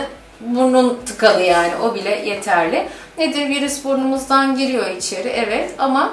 burnun 0.41 0.99
tıkalı 1.07 1.43
yani 1.43 1.73
o 1.83 1.95
bile 1.95 2.11
yeterli. 2.11 2.89
Nedir? 3.19 3.49
Virüs 3.49 3.85
burnumuzdan 3.85 4.57
giriyor 4.57 4.91
içeri 4.91 5.29
evet 5.29 5.71
ama 5.79 6.13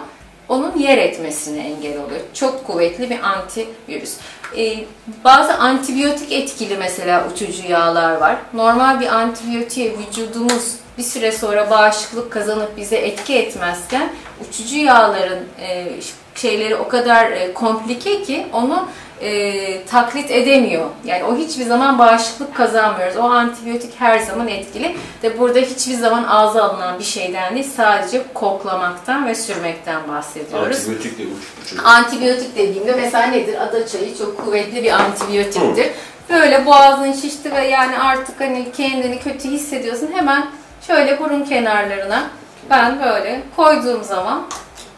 onun 0.50 0.78
yer 0.78 0.98
etmesine 0.98 1.60
engel 1.68 1.98
oluyor. 1.98 2.22
Çok 2.34 2.68
kuvvetli 2.68 3.10
bir 3.10 3.20
antivirüs. 3.20 4.18
Ee, 4.58 4.84
bazı 5.24 5.54
antibiyotik 5.54 6.32
etkili 6.32 6.78
mesela 6.78 7.28
uçucu 7.34 7.68
yağlar 7.68 8.18
var. 8.18 8.38
Normal 8.54 9.00
bir 9.00 9.08
antibiyotiğe 9.08 9.94
vücudumuz 9.98 10.76
bir 10.98 11.04
süre 11.04 11.32
sonra 11.32 11.70
bağışıklık 11.70 12.32
kazanıp 12.32 12.78
bize 12.78 12.96
etki 12.96 13.36
etmezken 13.36 14.10
uçucu 14.50 14.78
yağların 14.78 15.44
e, 15.62 15.88
şeyleri 16.36 16.76
o 16.76 16.88
kadar 16.88 17.32
e, 17.32 17.54
komplike 17.54 18.24
ki 18.24 18.48
onu 18.54 18.88
e, 19.22 19.86
taklit 19.86 20.32
edemiyor. 20.32 20.90
Yani 21.06 21.24
o 21.24 21.38
hiçbir 21.38 21.66
zaman 21.66 22.00
bağışıklık 22.00 22.56
kazanmıyoruz. 22.56 23.18
O 23.18 23.22
antibiyotik 23.22 23.92
her 24.00 24.20
zaman 24.20 24.48
etkili. 24.48 24.96
De 25.22 25.40
burada 25.40 25.60
hiçbir 25.60 25.94
zaman 25.94 26.24
ağza 26.24 26.64
alınan 26.64 27.00
bir 27.00 27.04
şeyden 27.04 27.56
değil, 27.56 27.70
sadece 27.76 28.22
koklamaktan 28.34 29.28
ve 29.28 29.36
sürmekten 29.36 30.08
bahsediyoruz. 30.08 30.78
Antibiyotik 30.78 31.20
de 31.20 31.24
uç, 31.24 31.74
uç. 31.74 31.80
Antibiyotik 31.84 32.58
dediğimde 32.58 32.94
mesela 32.94 33.28
nedir? 33.28 33.62
Ada 33.62 33.88
çayı 33.88 34.18
çok 34.18 34.46
kuvvetli 34.46 34.84
bir 34.84 34.92
antibiyotiktir. 34.92 35.92
Böyle 36.30 36.66
boğazın 36.66 37.14
şişti 37.14 37.52
ve 37.56 37.68
yani 37.68 38.00
artık 38.00 38.42
hani 38.42 38.72
kendini 38.78 39.20
kötü 39.20 39.50
hissediyorsun. 39.50 40.10
Hemen 40.14 40.46
şöyle 40.88 41.20
burun 41.20 41.44
kenarlarına 41.44 42.24
ben 42.70 43.00
böyle 43.04 43.42
koyduğum 43.56 44.04
zaman 44.04 44.44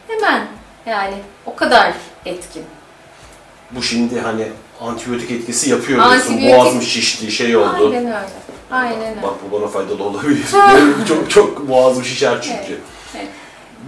hemen 0.07 0.41
yani 0.85 1.15
o 1.45 1.55
kadar 1.55 1.93
etkin. 2.25 2.65
Bu 3.71 3.83
şimdi 3.83 4.19
hani 4.21 4.47
antibiyotik 4.81 5.31
etkisi 5.31 5.69
yapıyor 5.69 6.03
diyorsun. 6.03 6.33
Antibiyotik- 6.33 6.57
Boğazım 6.57 6.81
şişti, 6.81 7.31
şey 7.31 7.57
oldu. 7.57 7.67
Aynen 7.87 8.05
öyle. 8.05 8.19
Aynen 8.71 9.01
öyle. 9.01 9.21
Bak 9.23 9.33
bu 9.51 9.61
bana 9.61 9.67
faydalı 9.67 10.03
olabilir. 10.03 10.45
Çok 11.07 11.29
çok 11.31 11.69
boğazım 11.69 12.03
şişer 12.03 12.41
çünkü. 12.41 12.57
Evet, 12.69 12.79
evet. 13.15 13.27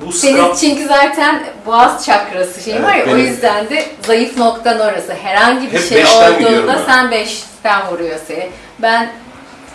Bu 0.05 0.12
Senin 0.12 0.38
scrub 0.38 0.55
çünkü 0.55 0.86
zaten 0.88 1.43
boğaz 1.65 2.05
çakrası 2.05 2.62
şey 2.63 2.74
Evet, 2.74 2.83
var 2.86 2.95
ya 2.95 3.03
o 3.03 3.07
benim- 3.07 3.17
yüzden 3.27 3.69
de 3.69 3.86
zayıf 4.07 4.38
noktan 4.38 4.79
orası. 4.79 5.13
Herhangi 5.13 5.67
bir 5.67 5.77
Hep 5.77 5.89
şey 5.89 6.05
olduğunda 6.05 6.79
sen 6.86 7.12
beşten 7.12 7.88
vuruyor 7.91 8.19
seni. 8.27 8.50
Ben 8.81 9.09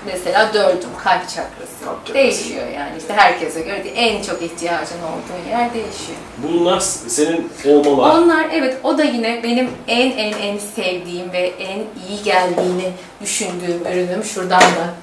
mesela 0.06 0.54
dördüm 0.54 0.88
kalp 1.04 1.28
çakrası. 1.28 1.84
Kalp 1.84 2.06
çakrası. 2.06 2.14
Değişiyor 2.14 2.66
yani 2.66 2.92
işte 2.99 3.12
herkese 3.14 3.61
göre 3.61 3.84
değil. 3.84 3.94
En 3.99 4.23
çok 4.23 4.42
ihtiyacın 4.42 4.99
olduğun 4.99 5.50
yer 5.50 5.75
değişiyor. 5.75 6.18
bunlar 6.38 6.80
senin 6.80 7.50
olmalar. 7.66 8.18
Onlar 8.18 8.46
evet 8.52 8.76
o 8.82 8.99
da 8.99 9.04
yine 9.04 9.42
benim 9.42 9.70
en 9.88 10.11
en 10.11 10.32
en 10.32 10.58
sevdiğim 10.58 11.32
ve 11.32 11.52
en 11.58 11.78
iyi 12.08 12.23
geldiğini 12.25 12.92
düşündüğüm 13.20 13.87
ürünüm. 13.92 14.25
Şuradan 14.25 14.61
da 14.61 14.94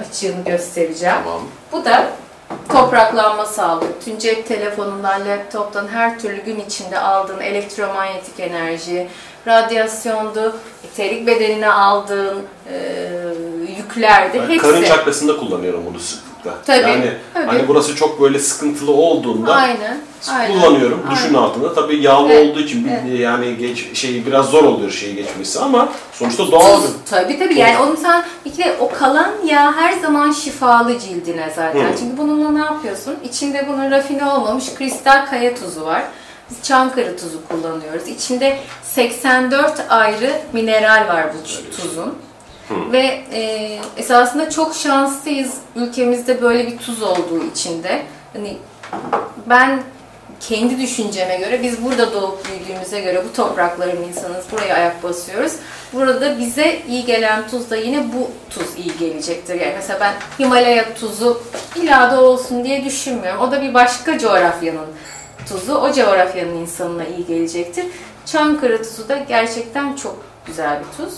açığını 0.00 0.44
göstereceğim. 0.44 1.16
Tamam. 1.24 1.40
Bu 1.72 1.84
da 1.84 2.06
topraklanma 2.68 3.44
sağlıyor. 3.44 3.92
Tüm 4.04 4.18
cep 4.18 4.48
telefonundan, 4.48 5.28
laptoptan 5.28 5.88
her 5.88 6.18
türlü 6.18 6.44
gün 6.44 6.60
içinde 6.60 6.98
aldığın 6.98 7.40
elektromanyetik 7.40 8.40
enerji, 8.40 9.08
radyasyondu, 9.46 10.56
eterik 10.84 11.26
bedenine 11.26 11.68
aldığın 11.72 12.38
e, 12.72 12.76
yüklerdi. 13.78 14.38
Ben 14.38 14.48
hepsi. 14.48 14.58
karın 14.58 14.84
çakrasında 14.84 15.36
kullanıyorum 15.36 15.82
bunu 15.86 15.98
sıklıkla. 15.98 16.54
Tabii, 16.66 16.82
Yani 16.82 17.10
tabii. 17.34 17.46
hani 17.46 17.68
burası 17.68 17.96
çok 17.96 18.20
böyle 18.20 18.38
sıkıntılı 18.38 18.92
olduğunda 18.92 19.54
Aynen. 19.54 20.00
aynen. 20.32 20.52
kullanıyorum 20.52 21.02
duşun 21.10 21.26
Aynen. 21.26 21.38
altında. 21.38 21.74
Tabii 21.74 22.02
yağlı 22.02 22.32
Evet, 22.32 22.50
olduğu 22.50 22.60
için 22.60 22.88
evet. 22.90 23.20
yani 23.20 23.56
geç 23.56 23.96
şey 23.98 24.26
biraz 24.26 24.46
zor 24.46 24.64
oluyor 24.64 24.90
şeyi 24.90 25.14
geçmesi 25.14 25.60
ama 25.60 25.88
sonuçta 26.12 26.50
doğal. 26.52 26.76
Tuz, 26.80 26.90
tabii 27.10 27.38
tabii 27.38 27.58
yani 27.58 27.78
onu 27.78 27.96
sen 27.96 28.24
bir 28.44 28.52
kere 28.54 28.76
o 28.80 28.90
kalan 28.98 29.32
yağ 29.46 29.76
her 29.76 29.92
zaman 29.92 30.32
şifalı 30.32 30.98
cildine 30.98 31.52
zaten. 31.56 31.92
Hı. 31.92 31.98
Çünkü 31.98 32.18
bununla 32.18 32.50
ne 32.50 32.64
yapıyorsun? 32.64 33.14
İçinde 33.24 33.66
bunun 33.68 33.90
rafine 33.90 34.26
olmamış 34.26 34.74
kristal 34.74 35.26
kaya 35.26 35.54
tuzu 35.54 35.84
var. 35.84 36.02
Biz 36.50 36.62
Çankırı 36.62 37.16
tuzu 37.16 37.48
kullanıyoruz. 37.48 38.08
İçinde 38.08 38.58
84 38.82 39.84
ayrı 39.88 40.32
mineral 40.52 41.08
var 41.08 41.26
bu 41.34 41.42
tuzun. 41.76 42.18
Ve 42.92 43.22
e, 43.32 43.78
esasında 43.96 44.50
çok 44.50 44.74
şanslıyız 44.74 45.54
ülkemizde 45.76 46.42
böyle 46.42 46.66
bir 46.66 46.78
tuz 46.78 47.02
olduğu 47.02 47.44
için 47.52 47.82
de. 47.82 48.02
Hani 48.32 48.56
ben 49.46 49.82
kendi 50.40 50.78
düşünceme 50.78 51.36
göre 51.36 51.62
biz 51.62 51.84
burada 51.84 52.12
doğup 52.12 52.48
büyüdüğümüze 52.48 53.00
göre 53.00 53.22
bu 53.28 53.36
toprakların 53.36 54.02
insanız. 54.02 54.44
Buraya 54.52 54.74
ayak 54.74 55.02
basıyoruz. 55.02 55.52
Burada 55.92 56.38
bize 56.38 56.82
iyi 56.88 57.04
gelen 57.04 57.48
tuz 57.48 57.70
da 57.70 57.76
yine 57.76 58.04
bu 58.12 58.30
tuz 58.50 58.66
iyi 58.76 58.98
gelecektir. 58.98 59.60
Yani 59.60 59.72
mesela 59.76 60.00
ben 60.00 60.14
Himalaya 60.44 60.94
tuzu 60.94 61.42
illa 61.76 62.12
da 62.12 62.22
olsun 62.22 62.64
diye 62.64 62.84
düşünmüyorum. 62.84 63.40
O 63.40 63.50
da 63.50 63.62
bir 63.62 63.74
başka 63.74 64.18
coğrafyanın 64.18 64.86
tuzu. 65.48 65.74
O 65.74 65.92
coğrafyanın 65.92 66.56
insanına 66.56 67.04
iyi 67.04 67.26
gelecektir. 67.26 67.86
Çankırı 68.26 68.82
tuzu 68.82 69.08
da 69.08 69.16
gerçekten 69.16 69.96
çok 69.96 70.16
güzel 70.46 70.80
bir 70.80 71.04
tuz. 71.04 71.14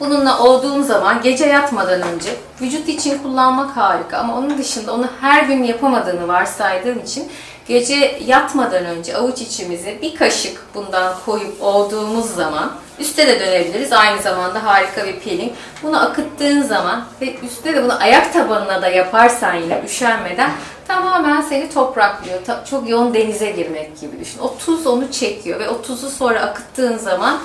Bununla 0.00 0.38
olduğum 0.38 0.82
zaman 0.82 1.22
gece 1.22 1.46
yatmadan 1.46 2.02
önce 2.02 2.30
vücut 2.60 2.88
için 2.88 3.18
kullanmak 3.18 3.76
harika 3.76 4.18
ama 4.18 4.38
onun 4.38 4.58
dışında 4.58 4.94
onu 4.94 5.06
her 5.20 5.44
gün 5.44 5.62
yapamadığını 5.62 6.28
varsaydığım 6.28 6.98
için 6.98 7.28
gece 7.68 8.18
yatmadan 8.26 8.84
önce 8.84 9.16
avuç 9.16 9.40
içimize 9.40 10.02
bir 10.02 10.16
kaşık 10.16 10.66
bundan 10.74 11.14
koyup 11.26 11.62
olduğumuz 11.62 12.34
zaman 12.34 12.72
üste 12.98 13.26
de 13.26 13.40
dönebiliriz. 13.40 13.92
Aynı 13.92 14.22
zamanda 14.22 14.64
harika 14.64 15.06
bir 15.06 15.20
peeling. 15.20 15.52
Bunu 15.82 16.02
akıttığın 16.02 16.62
zaman 16.62 17.04
ve 17.20 17.34
üstte 17.34 17.74
de 17.74 17.82
bunu 17.84 18.02
ayak 18.02 18.32
tabanına 18.32 18.82
da 18.82 18.88
yaparsan 18.88 19.54
yine 19.54 19.82
üşenmeden 19.86 20.50
tamamen 20.88 21.40
seni 21.40 21.70
topraklıyor. 21.70 22.44
Ta- 22.44 22.64
çok 22.70 22.88
yoğun 22.88 23.14
denize 23.14 23.50
girmek 23.50 24.00
gibi 24.00 24.20
düşün. 24.20 24.38
O 24.38 24.58
tuz 24.58 24.86
onu 24.86 25.12
çekiyor 25.12 25.60
ve 25.60 25.68
o 25.68 25.82
tuzu 25.82 26.10
sonra 26.10 26.40
akıttığın 26.40 26.98
zaman 26.98 27.38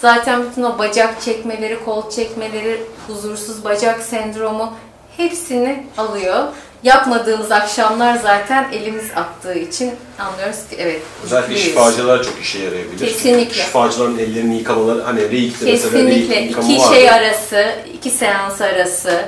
Zaten 0.00 0.42
bütün 0.50 0.62
o 0.62 0.78
bacak 0.78 1.22
çekmeleri, 1.22 1.84
kol 1.84 2.10
çekmeleri, 2.10 2.80
huzursuz 3.06 3.64
bacak 3.64 4.02
sendromu 4.02 4.72
hepsini 5.16 5.86
alıyor. 5.96 6.44
Yapmadığımız 6.82 7.52
akşamlar 7.52 8.16
zaten 8.16 8.66
elimiz 8.72 9.04
attığı 9.16 9.54
için 9.54 9.92
anlıyoruz 10.18 10.56
ki 10.70 10.76
evet. 10.78 11.00
Özellikle 11.24 11.48
mutluyuz. 11.48 11.64
şifacılara 11.68 12.22
çok 12.22 12.40
işe 12.42 12.58
yarayabilir. 12.58 12.98
Kesinlikle. 13.06 13.54
Şifacıların 13.62 14.18
ellerini 14.18 14.56
yıkamaları, 14.58 15.02
hani 15.02 15.30
reikte 15.30 15.64
mesela 15.64 15.90
Kesinlikle. 15.90 16.36
reik 16.36 16.50
yıkama 16.50 16.68
iki 16.72 16.80
vardır. 16.82 16.94
şey 16.94 17.10
arası, 17.10 17.66
iki 17.94 18.10
seans 18.10 18.60
arası 18.60 19.24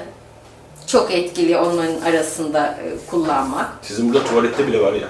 çok 0.87 1.11
etkili 1.13 1.57
onların 1.57 2.01
arasında 2.11 2.67
e, 2.67 3.11
kullanmak. 3.11 3.67
Sizin 3.83 4.15
burada 4.15 4.25
tuvalette 4.25 4.67
bile 4.67 4.81
var 4.81 4.93
ya. 4.93 5.09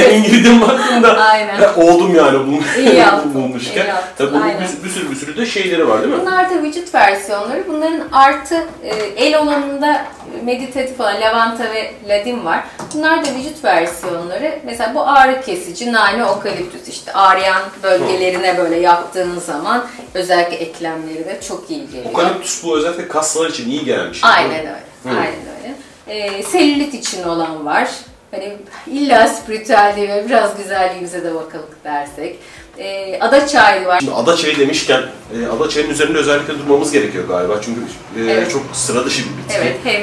Demin 0.00 0.22
girdim 0.22 0.60
baktığımda 0.60 1.16
Aynen. 1.18 1.60
ya 1.60 1.76
oldum 1.76 2.14
yani 2.14 2.38
bunu 2.46 2.58
İyi 2.78 2.94
yaptın, 2.96 3.34
bulmuşken. 3.34 3.84
iyi 3.84 3.88
yaptın, 3.88 4.26
Tabii 4.26 4.34
bunun 4.34 4.48
bir, 4.48 4.84
bir 4.84 4.90
sürü 4.90 5.10
bir 5.10 5.16
sürü 5.16 5.36
de 5.36 5.46
şeyleri 5.46 5.88
var 5.88 6.02
değil 6.02 6.14
mi? 6.14 6.20
Bunlar 6.20 6.50
da 6.50 6.62
vücut 6.62 6.94
versiyonları. 6.94 7.64
Bunların 7.68 8.00
artı 8.12 8.54
e, 8.84 8.88
el 9.16 9.38
olanında 9.38 10.04
meditatif 10.44 11.00
olan 11.00 11.20
lavanta 11.20 11.64
ve 11.64 11.92
ladin 12.08 12.44
var. 12.44 12.64
Bunlar 12.94 13.24
da 13.26 13.28
vücut 13.34 13.64
versiyonları. 13.64 14.58
Mesela 14.64 14.94
bu 14.94 15.08
ağrı 15.08 15.40
kesici, 15.40 15.92
nane, 15.92 16.24
okaliptüs 16.24 16.88
işte 16.88 17.12
ağrıyan 17.12 17.62
bölgelerine 17.82 18.58
böyle 18.58 18.76
yaptığın 18.76 19.38
zaman 19.38 19.86
özellikle 20.14 20.56
eklemlerine 20.56 21.40
çok 21.48 21.70
iyi 21.70 21.86
geliyor. 21.86 22.04
Okaliptüs 22.10 22.64
bu 22.64 22.78
özellikle 22.78 23.08
kaslar 23.08 23.50
için 23.50 23.70
iyi 23.70 23.84
gelen 23.84 24.10
bir 24.10 24.14
şey. 24.14 24.30
Aynen 24.30 24.60
öyle. 24.60 24.84
Aynen 25.06 25.40
öyle. 25.56 25.74
Ee, 26.08 26.42
selülit 26.42 26.94
için 26.94 27.22
olan 27.22 27.66
var. 27.66 27.88
Hani 28.30 28.56
illa 28.86 29.28
spiritüel 29.28 29.92
değil 29.96 30.08
ve 30.08 30.26
biraz 30.28 30.56
güzelliğimize 30.56 31.24
de 31.24 31.34
bakalım 31.34 31.70
dersek. 31.84 32.38
Ee, 32.78 33.18
ada 33.20 33.46
çayı 33.46 33.86
var. 33.86 33.98
Şimdi 34.00 34.12
ada 34.14 34.36
çayı 34.36 34.58
demişken, 34.58 35.00
e, 35.02 35.46
ada 35.56 35.68
çayının 35.68 35.90
üzerinde 35.92 36.18
özellikle 36.18 36.58
durmamız 36.58 36.92
gerekiyor 36.92 37.28
galiba. 37.28 37.60
Çünkü 37.64 37.80
e, 37.80 38.32
Evet. 38.32 38.50
çok 38.50 38.62
sıra 38.72 39.04
dışı 39.06 39.22
bir 39.22 39.28
bitki. 39.42 39.54
Evet 39.62 39.76
hem 39.84 40.02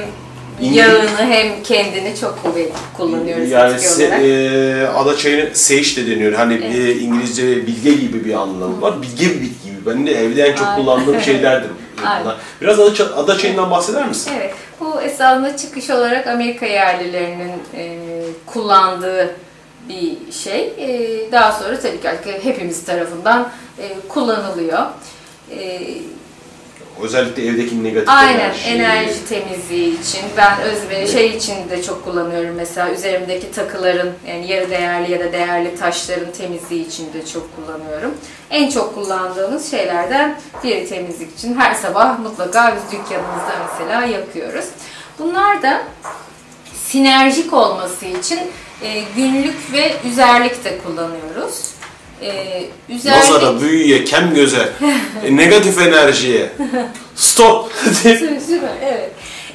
İngiliz- 0.61 0.75
yağını 0.77 1.09
hem 1.33 1.63
kendini 1.63 2.15
çok 2.21 2.43
kuvvetli 2.43 2.71
kullanıyoruz 2.97 3.51
Yani 3.51 3.79
se, 3.79 4.03
e, 4.05 4.87
ada 4.87 5.17
çayını 5.17 5.55
sage 5.55 5.95
de 5.95 6.07
deniyor. 6.11 6.33
Hani 6.33 6.53
e, 6.53 6.95
İngilizce 6.95 7.67
bilge 7.67 7.91
gibi 7.93 8.25
bir 8.25 8.33
anlamı 8.33 8.81
var. 8.81 9.01
Bilge 9.01 9.25
bir 9.25 9.41
bitki 9.41 9.63
gibi. 9.69 9.85
Ben 9.85 10.07
de 10.07 10.11
evde 10.25 10.43
en 10.43 10.55
çok 10.55 10.67
Aynen. 10.67 10.79
kullandığım 10.79 11.21
şeylerdir. 11.25 11.69
Aynen. 12.05 12.33
Biraz 12.61 12.79
ada, 12.79 12.89
ça- 12.89 13.13
ada 13.13 13.37
çayından 13.37 13.71
bahseder 13.71 14.07
misin? 14.07 14.31
Evet, 14.37 14.53
bu 14.79 15.01
esasında 15.01 15.57
çıkış 15.57 15.89
olarak 15.89 16.27
Amerika 16.27 16.65
yerlilerinin 16.65 17.51
e, 17.77 17.97
kullandığı 18.45 19.35
bir 19.89 20.31
şey. 20.31 20.73
E, 20.77 21.31
daha 21.31 21.51
sonra 21.51 21.79
tabii 21.79 22.01
ki 22.01 22.09
hepimiz 22.43 22.85
tarafından 22.85 23.49
e, 23.79 24.07
kullanılıyor. 24.09 24.79
E, 25.51 25.81
Özellikle 27.01 27.47
evdeki 27.47 27.83
negatif 27.83 28.09
Aynen 28.09 28.39
enerji. 28.39 28.69
enerji 28.69 29.25
temizliği 29.29 30.01
için 30.01 30.21
ben 30.37 30.61
özveri 30.61 31.07
şey 31.07 31.27
için 31.37 31.69
de 31.69 31.83
çok 31.83 32.05
kullanıyorum 32.05 32.55
mesela 32.55 32.91
üzerimdeki 32.91 33.51
takıların 33.51 34.11
yani 34.27 34.51
yarı 34.51 34.69
değerli 34.69 35.11
ya 35.11 35.19
da 35.19 35.31
değerli 35.33 35.75
taşların 35.75 36.31
temizliği 36.31 36.87
için 36.87 37.13
de 37.13 37.25
çok 37.25 37.55
kullanıyorum. 37.55 38.13
En 38.49 38.69
çok 38.69 38.95
kullandığımız 38.95 39.71
şeylerden 39.71 40.39
biri 40.63 40.89
temizlik 40.89 41.33
için 41.39 41.55
her 41.59 41.73
sabah 41.73 42.19
mutlaka 42.19 42.75
biz 42.75 42.91
dükkanımızda 42.99 43.53
mesela 43.71 44.05
yakıyoruz. 44.05 44.65
Bunlar 45.19 45.61
da 45.61 45.83
sinerjik 46.93 47.53
olması 47.53 48.05
için 48.05 48.39
e, 48.83 49.03
günlük 49.15 49.73
ve 49.73 49.93
üzerlik 50.11 50.65
de 50.65 50.77
kullanıyoruz. 50.77 51.71
E, 52.21 52.63
üzerlik 52.89 53.31
Nazara, 53.31 53.61
büyüye, 53.61 54.03
kem 54.03 54.33
göze, 54.33 54.69
e, 55.23 55.35
negatif 55.35 55.81
enerjiye. 55.81 56.49
Stop! 57.15 57.71
Süper, 58.03 58.69
evet. 58.81 59.11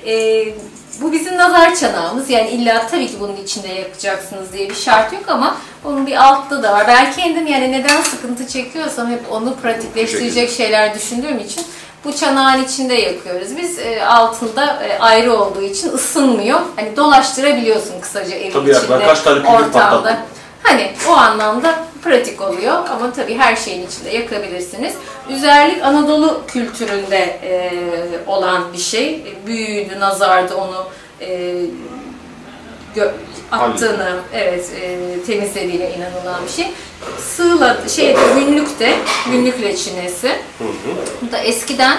Ee, 0.06 0.54
bu 1.00 1.12
bizim 1.12 1.36
nazar 1.36 1.74
çanağımız. 1.74 2.30
Yani 2.30 2.50
illa 2.50 2.86
tabii 2.86 3.06
ki 3.06 3.14
bunun 3.20 3.36
içinde 3.36 3.68
yakacaksınız 3.68 4.52
diye 4.52 4.70
bir 4.70 4.74
şart 4.74 5.12
yok 5.12 5.24
ama 5.28 5.56
bunun 5.84 6.06
bir 6.06 6.28
altta 6.28 6.62
da 6.62 6.72
var. 6.72 6.84
Ben 6.88 7.12
kendim 7.12 7.46
yani 7.46 7.72
neden 7.72 8.02
sıkıntı 8.02 8.48
çekiyorsam 8.48 9.10
hep 9.10 9.32
onu 9.32 9.56
pratikleştirecek 9.56 10.50
şeyler 10.50 10.94
düşündüğüm 10.94 11.38
için 11.38 11.64
bu 12.04 12.12
çanağın 12.16 12.64
içinde 12.64 12.94
yakıyoruz. 12.94 13.56
Biz 13.56 13.78
e, 13.78 14.04
altında 14.04 14.82
e, 14.82 14.98
ayrı 14.98 15.36
olduğu 15.36 15.62
için 15.62 15.92
ısınmıyor. 15.92 16.60
Hani 16.76 16.96
dolaştırabiliyorsun 16.96 18.00
kısaca 18.00 18.36
evin 18.36 18.52
Tabii 18.52 18.70
içinde, 18.70 19.06
kaç 19.06 19.20
tane 19.20 19.42
kürek 19.42 19.72
patlattım. 19.72 20.16
Hani 20.62 20.92
o 21.08 21.12
anlamda 21.12 21.74
pratik 22.04 22.40
oluyor 22.40 22.74
ama 22.74 23.12
tabii 23.12 23.38
her 23.38 23.56
şeyin 23.56 23.86
içinde 23.86 24.10
yakabilirsiniz. 24.10 24.94
Üzerlik 25.28 25.84
Anadolu 25.84 26.40
kültüründe 26.46 27.38
e, 27.42 27.70
olan 28.26 28.72
bir 28.72 28.78
şey. 28.78 29.34
Büyüydü, 29.46 30.00
nazardı 30.00 30.54
onu 30.54 30.86
e, 31.20 31.54
attığını, 33.52 34.20
evet 34.32 34.70
e, 34.80 34.98
temizlediğine 35.26 35.90
inanılan 35.90 36.44
bir 36.46 36.52
şey. 36.52 36.72
Sığla, 37.18 37.88
şeyde 37.88 38.20
günlükte, 38.34 38.98
günlük 39.32 39.62
reçinesi. 39.62 40.32
Bu 41.22 41.32
da 41.32 41.38
eskiden 41.38 41.98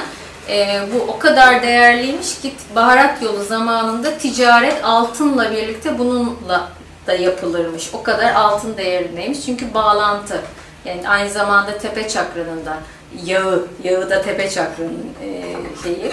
e, 0.49 0.81
bu 0.93 1.11
o 1.11 1.19
kadar 1.19 1.63
değerliymiş 1.63 2.41
ki 2.41 2.53
baharat 2.75 3.21
yolu 3.21 3.43
zamanında 3.43 4.17
ticaret 4.17 4.83
altınla 4.83 5.51
birlikte 5.51 5.99
bununla 5.99 6.69
da 7.07 7.13
yapılırmış. 7.13 7.89
O 7.93 8.03
kadar 8.03 8.33
altın 8.33 8.77
değerindeymiş. 8.77 9.45
Çünkü 9.45 9.73
bağlantı. 9.73 10.41
Yani 10.85 11.09
aynı 11.09 11.29
zamanda 11.29 11.77
tepe 11.77 12.09
çakranın 12.09 12.65
da 12.65 12.77
yağı, 13.25 13.67
yağı 13.83 14.09
da 14.09 14.21
tepe 14.21 14.49
çakranın 14.49 15.09
e, 15.23 15.43
şeyi, 15.83 16.11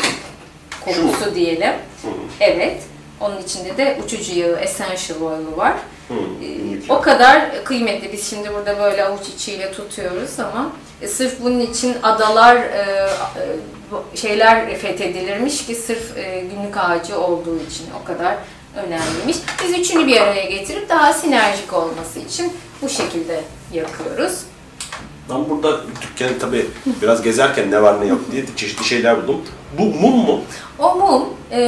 kokusu 0.84 1.34
diyelim. 1.34 1.72
Evet. 2.40 2.82
Onun 3.20 3.42
içinde 3.42 3.76
de 3.76 3.98
uçucu 4.04 4.38
yağı, 4.38 4.58
essential 4.58 5.20
oil'u 5.20 5.56
var. 5.56 5.74
Hı, 6.08 6.14
günlük 6.40 6.90
o 6.92 7.00
kadar 7.00 7.64
kıymetli. 7.64 8.12
Biz 8.12 8.30
şimdi 8.30 8.54
burada 8.54 8.78
böyle 8.78 9.04
avuç 9.04 9.28
içiyle 9.28 9.72
tutuyoruz 9.72 10.40
ama 10.40 10.72
e, 11.02 11.08
sırf 11.08 11.40
bunun 11.42 11.60
için 11.60 11.96
adalar, 12.02 12.56
e, 12.56 13.08
e, 14.14 14.16
şeyler 14.16 14.76
fethedilirmiş 14.76 15.66
ki 15.66 15.74
sırf 15.74 16.18
e, 16.18 16.40
günlük 16.40 16.76
ağacı 16.76 17.20
olduğu 17.20 17.56
için 17.56 17.86
o 18.02 18.06
kadar 18.06 18.36
önemliymiş. 18.76 19.36
Biz 19.64 19.78
üçünü 19.78 20.06
bir 20.06 20.20
araya 20.20 20.44
getirip 20.44 20.88
daha 20.88 21.12
sinerjik 21.12 21.72
olması 21.72 22.18
için 22.18 22.52
bu 22.82 22.88
şekilde 22.88 23.40
yakıyoruz. 23.72 24.40
Ben 25.30 25.50
burada 25.50 25.80
dükkanı 26.02 26.38
tabii 26.38 26.66
biraz 27.02 27.22
gezerken 27.22 27.70
ne 27.70 27.82
var 27.82 28.00
ne 28.00 28.06
yok 28.06 28.20
diye 28.32 28.44
çeşitli 28.56 28.84
şeyler 28.84 29.22
buldum. 29.22 29.42
Bu 29.78 29.84
mum 29.84 30.16
mu? 30.16 30.40
O 30.78 30.94
mum 30.94 31.24
e, 31.50 31.60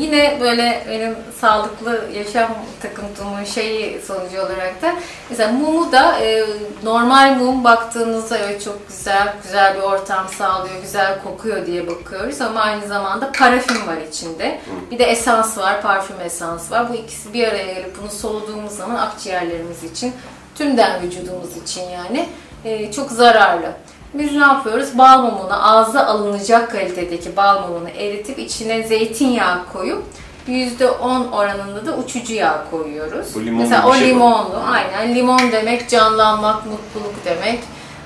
yine 0.00 0.38
böyle 0.40 0.84
benim 0.88 1.14
sağlıklı 1.40 2.04
yaşam 2.14 2.50
takıntımın 2.82 3.44
şeyi 3.44 4.00
sonucu 4.02 4.40
olarak 4.40 4.82
da 4.82 4.94
mesela 5.30 5.52
mumu 5.52 5.92
da 5.92 6.18
e, 6.18 6.44
normal 6.82 7.36
mum 7.38 7.64
baktığınızda 7.64 8.38
evet 8.38 8.64
çok 8.64 8.88
güzel 8.88 9.34
güzel 9.42 9.76
bir 9.76 9.82
ortam 9.82 10.28
sağlıyor, 10.28 10.82
güzel 10.82 11.22
kokuyor 11.22 11.66
diye 11.66 11.86
bakıyoruz 11.86 12.40
ama 12.40 12.60
aynı 12.60 12.86
zamanda 12.86 13.32
parafin 13.32 13.86
var 13.86 13.96
içinde. 14.10 14.60
Bir 14.90 14.98
de 14.98 15.04
esans 15.04 15.58
var, 15.58 15.82
parfüm 15.82 16.20
esans 16.24 16.70
var. 16.70 16.90
Bu 16.90 16.94
ikisi 16.94 17.32
bir 17.32 17.48
araya 17.48 17.74
gelip 17.74 18.00
bunu 18.02 18.10
soluduğumuz 18.10 18.72
zaman 18.72 18.96
akciğerlerimiz 18.96 19.84
için, 19.84 20.12
tümden 20.54 21.02
vücudumuz 21.02 21.56
için 21.56 21.82
yani 21.82 22.28
e, 22.64 22.92
çok 22.92 23.10
zararlı. 23.10 23.72
Biz 24.14 24.32
ne 24.32 24.44
yapıyoruz? 24.44 24.98
Bal 24.98 25.22
mumunu 25.22 25.68
ağza 25.68 26.06
alınacak 26.06 26.70
kalitedeki 26.72 27.36
bal 27.36 27.60
mumunu 27.60 27.88
eritip 27.88 28.38
içine 28.38 28.82
zeytinyağı 28.82 29.58
koyup 29.72 30.02
%10 30.48 31.30
oranında 31.30 31.86
da 31.86 31.96
uçucu 31.96 32.34
yağ 32.34 32.64
koyuyoruz. 32.70 33.34
Bu 33.34 33.40
limonlu 33.40 33.62
Mesela 33.62 33.88
o 33.88 33.94
şey 33.94 34.08
limonlu. 34.08 34.62
Aynen. 34.66 35.14
Limon 35.14 35.52
demek 35.52 35.88
canlanmak, 35.88 36.66
mutluluk 36.66 37.14
demek. 37.24 37.58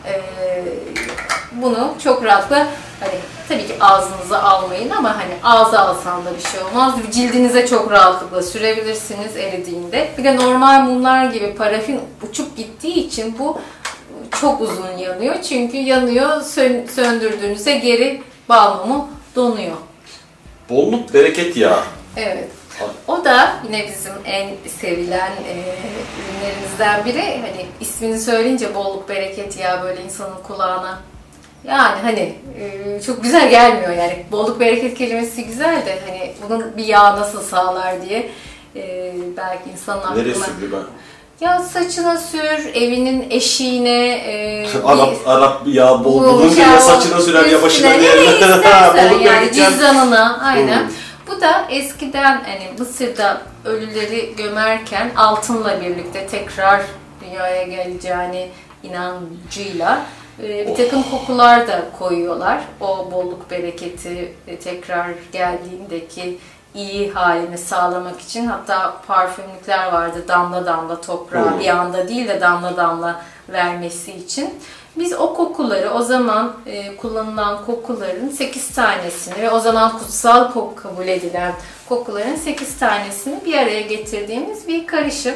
Ee, 0.06 0.64
bunu 1.52 1.94
çok 2.04 2.24
rahatlıkla 2.24 2.66
hani 3.00 3.14
tabii 3.48 3.66
ki 3.66 3.74
ağzınıza 3.80 4.42
almayın 4.42 4.90
ama 4.90 5.16
hani 5.16 5.34
ağza 5.42 5.78
alsan 5.78 6.24
da 6.24 6.30
bir 6.36 6.48
şey 6.48 6.60
olmaz. 6.62 6.94
Cildinize 7.12 7.66
çok 7.66 7.90
rahatlıkla 7.90 8.42
sürebilirsiniz 8.42 9.36
eridiğinde. 9.36 10.08
Bir 10.18 10.24
de 10.24 10.36
normal 10.36 10.80
mumlar 10.80 11.24
gibi 11.24 11.54
parafin 11.54 12.00
uçup 12.30 12.56
gittiği 12.56 12.94
için 12.94 13.38
bu 13.38 13.58
çok 14.40 14.61
uzun 14.61 14.99
yanıyor. 14.99 15.35
Çünkü 15.49 15.77
yanıyor, 15.77 16.40
sön- 16.40 16.87
söndürdüğünüzde 16.87 17.77
geri 17.77 18.23
bal 18.49 18.79
mumu 18.79 19.09
donuyor. 19.37 19.77
Bolluk 20.71 21.14
bereket 21.14 21.57
ya. 21.57 21.83
Evet. 22.16 22.49
O 23.09 23.25
da 23.25 23.57
yine 23.64 23.87
bizim 23.88 24.12
en 24.25 24.51
sevilen 24.81 25.31
e, 25.31 25.55
ürünlerimizden 26.18 27.05
biri. 27.05 27.23
Hani 27.23 27.66
ismini 27.81 28.21
söyleyince 28.21 28.75
bolluk 28.75 29.09
bereket 29.09 29.59
ya 29.59 29.83
böyle 29.83 30.03
insanın 30.05 30.42
kulağına. 30.47 31.01
Yani 31.64 32.01
hani 32.03 32.35
e, 32.61 33.01
çok 33.03 33.23
güzel 33.23 33.51
gelmiyor 33.51 33.90
yani. 33.92 34.27
Bolluk 34.33 34.61
bereket 34.61 34.99
kelimesi 34.99 35.45
güzel 35.45 35.87
de 35.87 35.99
hani 36.09 36.33
bunun 36.49 36.77
bir 36.77 36.85
yağ 36.85 37.16
nasıl 37.16 37.42
sağlar 37.42 38.03
diye 38.09 38.31
e, 38.77 39.12
belki 39.37 39.71
insanın 39.71 40.03
aklına... 40.03 40.23
Neresi 40.23 40.73
ben? 40.73 40.83
Ya 41.40 41.61
saçına 41.61 42.18
sür, 42.18 42.75
evinin 42.75 43.31
eşiğine, 43.31 44.11
e, 44.12 44.66
Arap, 44.85 45.14
Arap 45.27 45.62
ya 45.66 46.05
bol 46.05 46.23
Bu 46.23 46.25
bulunca 46.25 46.62
ya 46.62 46.81
saçına 46.81 47.21
sürer 47.21 47.47
ya 47.47 47.62
başına 47.62 47.88
nereye 47.88 48.25
istersen 48.35 49.18
yani 49.18 49.53
cüzdanına 49.53 50.40
aynen. 50.42 50.81
Hmm. 50.81 50.88
Bu 51.27 51.40
da 51.40 51.64
eskiden 51.71 52.42
hani 52.45 52.79
Mısır'da 52.79 53.42
ölüleri 53.64 54.35
gömerken 54.37 55.11
altınla 55.16 55.81
birlikte 55.81 56.27
tekrar 56.27 56.83
dünyaya 57.25 57.62
geleceğini 57.62 58.49
inancıyla 58.83 60.03
e, 60.42 60.68
bir 60.68 60.75
takım 60.75 61.03
kokular 61.03 61.68
da 61.68 61.83
koyuyorlar. 61.99 62.61
O 62.81 63.11
bolluk 63.12 63.51
bereketi 63.51 64.33
tekrar 64.64 65.11
geldiğindeki 65.33 66.38
iyi 66.74 67.12
halini 67.12 67.58
sağlamak 67.58 68.20
için 68.20 68.46
hatta 68.46 68.94
parfümlükler 69.06 69.92
vardı 69.92 70.24
damla 70.28 70.66
damla 70.66 71.00
toprağa 71.00 71.50
Hmm. 71.52 71.61
bir 71.61 71.68
anda 71.68 72.08
değil 72.08 72.28
de 72.28 72.40
damla 72.40 72.76
damla 72.76 73.22
vermesi 73.48 74.12
için. 74.12 74.54
Biz 74.96 75.12
o 75.12 75.35
kokuları 75.35 75.90
o 75.90 76.02
zaman 76.02 76.52
e, 76.66 76.96
kullanılan 76.96 77.64
kokuların 77.66 78.28
8 78.28 78.68
tanesini 78.74 79.35
ve 79.42 79.50
o 79.50 79.61
zaman 79.61 79.98
kutsal 79.98 80.52
koku 80.52 80.74
kabul 80.74 81.06
edilen 81.08 81.52
kokuların 81.88 82.37
8 82.37 82.78
tanesini 82.78 83.44
bir 83.44 83.58
araya 83.58 83.80
getirdiğimiz 83.80 84.68
bir 84.68 84.87
karışım. 84.87 85.35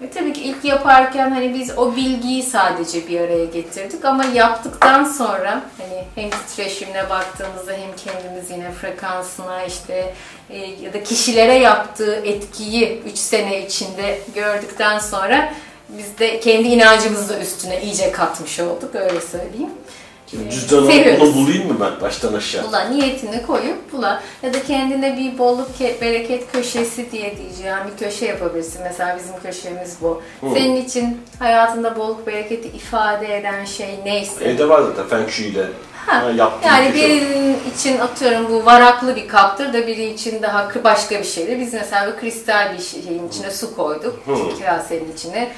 Ve 0.00 0.10
tabii 0.10 0.32
ki 0.32 0.40
ilk 0.40 0.64
yaparken 0.64 1.30
hani 1.30 1.54
biz 1.54 1.78
o 1.78 1.96
bilgiyi 1.96 2.42
sadece 2.42 3.08
bir 3.08 3.20
araya 3.20 3.44
getirdik 3.44 4.04
ama 4.04 4.24
yaptıktan 4.24 5.04
sonra 5.04 5.62
hani 5.78 6.04
hem 6.14 6.30
titreşimine 6.30 7.10
baktığımızda 7.10 7.72
hem 7.72 7.96
kendimiz 7.96 8.50
yine 8.50 8.70
frekansına 8.70 9.64
işte 9.64 10.14
e, 10.50 10.58
ya 10.58 10.92
da 10.92 11.02
kişilere 11.02 11.54
yaptığı 11.54 12.14
etkiyi 12.14 13.02
3 13.02 13.18
sene 13.18 13.66
içinde 13.66 14.18
gördükten 14.34 14.98
sonra 14.98 15.52
biz 15.88 16.18
de 16.18 16.40
kendi 16.40 16.68
inancımızı 16.68 17.28
da 17.28 17.40
üstüne 17.40 17.82
iyice 17.82 18.12
katmış 18.12 18.60
olduk 18.60 18.94
öyle 18.94 19.20
söyleyeyim. 19.20 19.70
Şimdi 20.30 20.50
cüzdanı 20.50 20.86
Seviyoruz. 20.86 21.20
bunu 21.20 21.34
bulayım 21.34 21.68
mı 21.68 21.76
ben 21.80 22.00
baştan 22.00 22.34
aşağı? 22.34 22.64
Bula 22.68 22.80
niyetini 22.84 23.46
koyup 23.46 23.92
bula 23.92 24.22
ya 24.42 24.54
da 24.54 24.62
kendine 24.62 25.16
bir 25.16 25.38
bolluk 25.38 25.68
ke- 25.80 26.00
bereket 26.00 26.52
köşesi 26.52 27.12
diye 27.12 27.36
diyeceğim 27.38 27.76
bir 27.92 28.04
köşe 28.04 28.26
yapabilirsin. 28.26 28.82
Mesela 28.82 29.16
bizim 29.18 29.40
köşemiz 29.42 29.96
bu. 30.02 30.22
Senin 30.54 30.76
için 30.84 31.20
hayatında 31.38 31.96
bolluk 31.96 32.26
bereketi 32.26 32.68
ifade 32.68 33.36
eden 33.38 33.64
şey 33.64 33.88
neyse. 34.04 34.44
Evde 34.44 34.68
var 34.68 34.82
zaten 34.82 35.06
Feng 35.08 35.30
Shui 35.30 35.46
ile 35.46 35.64
Ha, 36.06 36.22
ha, 36.24 36.30
yaptığım 36.30 36.70
Yani 36.72 36.92
şey. 36.98 37.10
birinin 37.10 37.56
için 37.76 37.98
atıyorum 37.98 38.46
bu 38.50 38.64
varaklı 38.66 39.16
bir 39.16 39.28
kaptır 39.28 39.72
da 39.72 39.86
biri 39.86 40.04
için 40.06 40.42
daha 40.42 40.62
kı- 40.68 40.84
başka 40.84 41.18
bir 41.18 41.24
şeydir. 41.24 41.60
Biz 41.60 41.72
mesela 41.74 42.06
bir 42.12 42.20
kristal 42.20 42.72
bir 42.78 42.82
şeyin 42.82 43.28
içine 43.28 43.50
su 43.50 43.76
koyduk. 43.76 44.18
Hı. 44.26 44.64
Kasenin 44.66 45.12
içine. 45.12 45.48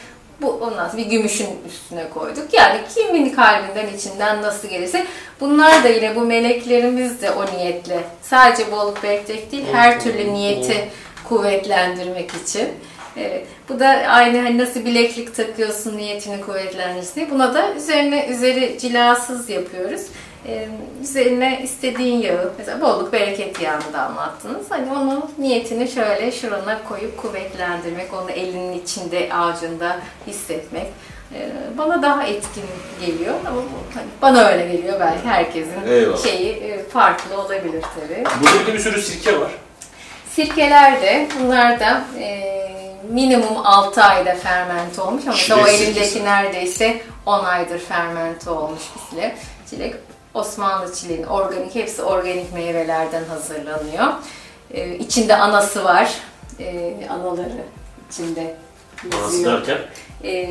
Bu 0.43 0.51
ondan 0.51 0.89
sonra 0.89 0.97
bir 0.97 1.07
gümüşün 1.07 1.49
üstüne 1.69 2.09
koyduk. 2.09 2.55
Yani 2.55 2.81
kimin 2.95 3.31
kalbinden 3.31 3.87
içinden 3.97 4.43
nasıl 4.43 4.69
gelirse 4.69 5.07
bunlar 5.41 5.85
da 5.85 5.89
yine 5.89 6.17
bu 6.17 6.21
meleklerimiz 6.21 7.23
de 7.23 7.31
o 7.31 7.57
niyetle. 7.57 8.05
Sadece 8.23 8.73
bolluk 8.73 9.03
bereket 9.03 9.53
değil 9.53 9.65
her 9.73 10.01
türlü 10.01 10.35
niyeti 10.35 10.89
kuvvetlendirmek 11.29 12.31
için. 12.45 12.69
Evet. 13.17 13.47
Bu 13.69 13.81
da 13.81 13.87
aynı 13.89 14.39
hani 14.39 14.59
nasıl 14.59 14.85
bileklik 14.85 15.37
takıyorsun 15.37 15.97
niyetini 15.97 16.41
kuvvetlendirsin 16.41 17.15
diye. 17.15 17.31
Buna 17.31 17.55
da 17.55 17.75
üzerine 17.75 18.27
üzeri 18.27 18.79
cilasız 18.79 19.51
yapıyoruz. 19.51 20.03
Ee, 20.47 20.69
üzerine 21.03 21.61
istediğin 21.63 22.23
yağı, 22.23 22.53
mesela 22.59 22.81
bolluk 22.81 23.13
bereket 23.13 23.61
yağını 23.61 23.93
da 23.93 24.03
anlattınız. 24.03 24.71
Hani 24.71 24.93
onun 24.93 25.25
niyetini 25.39 25.89
şöyle 25.89 26.33
şurana 26.33 26.85
koyup 26.89 27.23
kuvvetlendirmek, 27.23 28.15
onu 28.15 28.31
elinin 28.31 28.83
içinde, 28.83 29.29
ağacında 29.35 29.97
hissetmek. 30.27 30.87
Ee, 31.35 31.51
bana 31.79 32.03
daha 32.03 32.25
etkin 32.25 32.65
geliyor 33.07 33.35
ama 33.47 33.57
bu, 33.57 33.95
hani 33.95 34.07
bana 34.23 34.45
öyle 34.49 34.67
geliyor 34.77 35.01
belki 35.01 35.25
herkesin 35.29 35.87
Eyvallah. 35.89 36.23
şeyi 36.23 36.53
e, 36.53 36.85
farklı 36.85 37.41
olabilir 37.41 37.83
tabii. 38.01 38.25
Burada 38.43 38.61
bir 38.61 38.67
de 38.67 38.75
bir 38.75 38.79
sürü 38.79 39.03
sirke 39.03 39.41
var. 39.41 39.51
Sirkeler 40.31 41.03
de 41.03 41.29
bunlar 41.41 41.81
da 41.81 42.05
e, 42.19 42.53
minimum 43.11 43.57
6 43.67 44.03
ayda 44.03 44.35
fermente 44.35 45.01
olmuş 45.03 45.23
ama 45.27 45.63
o 45.63 45.67
elindeki 45.67 46.25
neredeyse 46.25 47.01
10 47.27 47.45
aydır 47.45 47.79
fermente 47.79 48.51
olmuş 48.51 48.83
bir 49.17 49.21
çilek. 49.71 49.95
Osmanlı 50.35 50.95
çileğinin 50.95 51.27
organik, 51.27 51.75
hepsi 51.75 52.03
organik 52.03 52.53
meyvelerden 52.53 53.25
hazırlanıyor. 53.25 54.13
E, 54.71 54.97
içinde 54.99 55.37
anası 55.37 55.85
var. 55.85 56.15
E, 56.61 56.95
anaları 57.11 57.65
içinde 58.11 58.57
Anası 59.15 59.37
yüzüyor. 59.37 59.53
derken 59.67 59.79
E, 60.25 60.49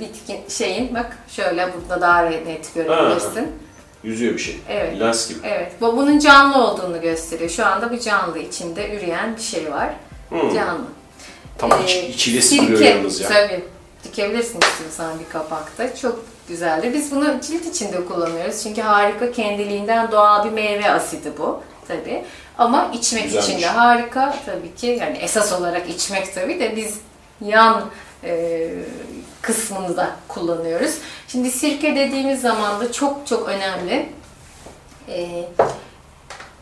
bitkin 0.00 0.36
şeyin 0.48 0.94
bak 0.94 1.18
şöyle 1.28 1.68
burada 1.74 2.00
daha 2.00 2.20
net 2.22 2.74
görebilirsin. 2.74 3.52
yüzüyor 4.02 4.34
bir 4.34 4.38
şey. 4.38 4.56
Evet. 4.68 5.00
Lens 5.00 5.28
gibi. 5.28 5.38
Evet, 5.44 5.72
bu 5.80 5.96
bunun 5.96 6.18
canlı 6.18 6.64
olduğunu 6.64 7.00
gösteriyor. 7.00 7.50
Şu 7.50 7.66
anda 7.66 7.92
bu 7.92 7.98
canlı 7.98 8.38
içinde 8.38 8.96
üreyen 8.96 9.36
bir 9.36 9.42
şey 9.42 9.72
var. 9.72 9.90
Hmm. 10.28 10.54
Canlı. 10.54 10.84
Tam 11.58 11.72
Ee, 11.72 11.84
iç, 11.84 12.14
içine 12.14 12.40
sıkılıyor 12.42 12.78
sirke, 12.78 12.90
yalnız 12.90 13.20
ya. 13.20 13.28
Tabii. 13.28 13.64
Dikebilirsin 14.04 14.60
istiyorsan 14.60 15.18
bir 15.18 15.32
kapakta. 15.32 15.96
Çok 15.96 16.24
güzeldir. 16.48 16.94
Biz 16.94 17.10
bunu 17.12 17.40
cilt 17.40 17.66
içinde 17.66 18.04
kullanıyoruz. 18.04 18.62
Çünkü 18.62 18.80
harika 18.82 19.32
kendiliğinden 19.32 20.12
doğal 20.12 20.44
bir 20.44 20.50
meyve 20.50 20.90
asidi 20.90 21.32
bu. 21.38 21.62
Tabii. 21.88 22.24
Ama 22.58 22.90
içmek 22.94 23.24
Güzelmiş. 23.24 23.48
için 23.48 23.62
de 23.62 23.66
harika 23.66 24.36
tabii 24.46 24.74
ki. 24.74 24.86
Yani 24.86 25.16
esas 25.18 25.52
olarak 25.52 25.90
içmek 25.90 26.34
tabii 26.34 26.60
de 26.60 26.76
biz 26.76 26.98
yan 27.40 27.84
e, 28.24 28.68
kısmını 29.42 29.96
da 29.96 30.10
kullanıyoruz. 30.28 30.94
Şimdi 31.28 31.50
sirke 31.50 31.96
dediğimiz 31.96 32.40
zaman 32.40 32.80
da 32.80 32.92
çok 32.92 33.26
çok 33.26 33.48
önemli. 33.48 34.08
E, 35.08 35.44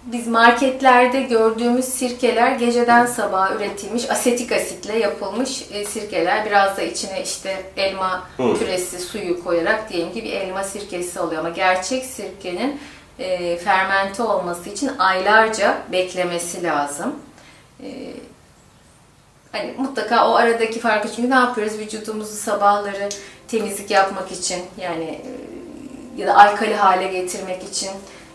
biz 0.05 0.27
marketlerde 0.27 1.23
gördüğümüz 1.23 1.85
sirkeler 1.85 2.53
geceden 2.53 3.07
sabaha 3.07 3.55
üretilmiş 3.55 4.11
asetik 4.11 4.53
asitle 4.53 4.99
yapılmış 4.99 5.63
e, 5.73 5.85
sirkeler. 5.85 6.47
Biraz 6.47 6.77
da 6.77 6.83
içine 6.83 7.23
işte 7.23 7.63
elma 7.77 8.29
Hı. 8.37 8.55
püresi 8.59 9.01
suyu 9.01 9.45
koyarak 9.45 9.89
diyelim 9.89 10.13
ki 10.13 10.25
bir 10.25 10.33
elma 10.33 10.65
sirkesi 10.65 11.21
oluyor. 11.21 11.41
Ama 11.41 11.49
gerçek 11.49 12.05
sirkenin 12.05 12.81
e, 13.19 13.57
fermente 13.57 14.23
olması 14.23 14.71
için 14.71 14.91
aylarca 14.99 15.79
beklemesi 15.93 16.63
lazım. 16.63 17.17
E, 17.83 17.87
hani 19.53 19.75
mutlaka 19.79 20.31
o 20.31 20.35
aradaki 20.35 20.81
farkı 20.81 21.09
çünkü 21.17 21.31
ne 21.31 21.35
yapıyoruz 21.35 21.79
vücudumuzu 21.79 22.37
sabahları 22.37 23.09
temizlik 23.49 23.91
yapmak 23.91 24.33
için 24.33 24.63
yani 24.77 25.05
e, 25.05 25.31
ya 26.17 26.27
da 26.27 26.39
alkali 26.39 26.75
hale 26.75 27.09
getirmek 27.09 27.63
için 27.63 27.91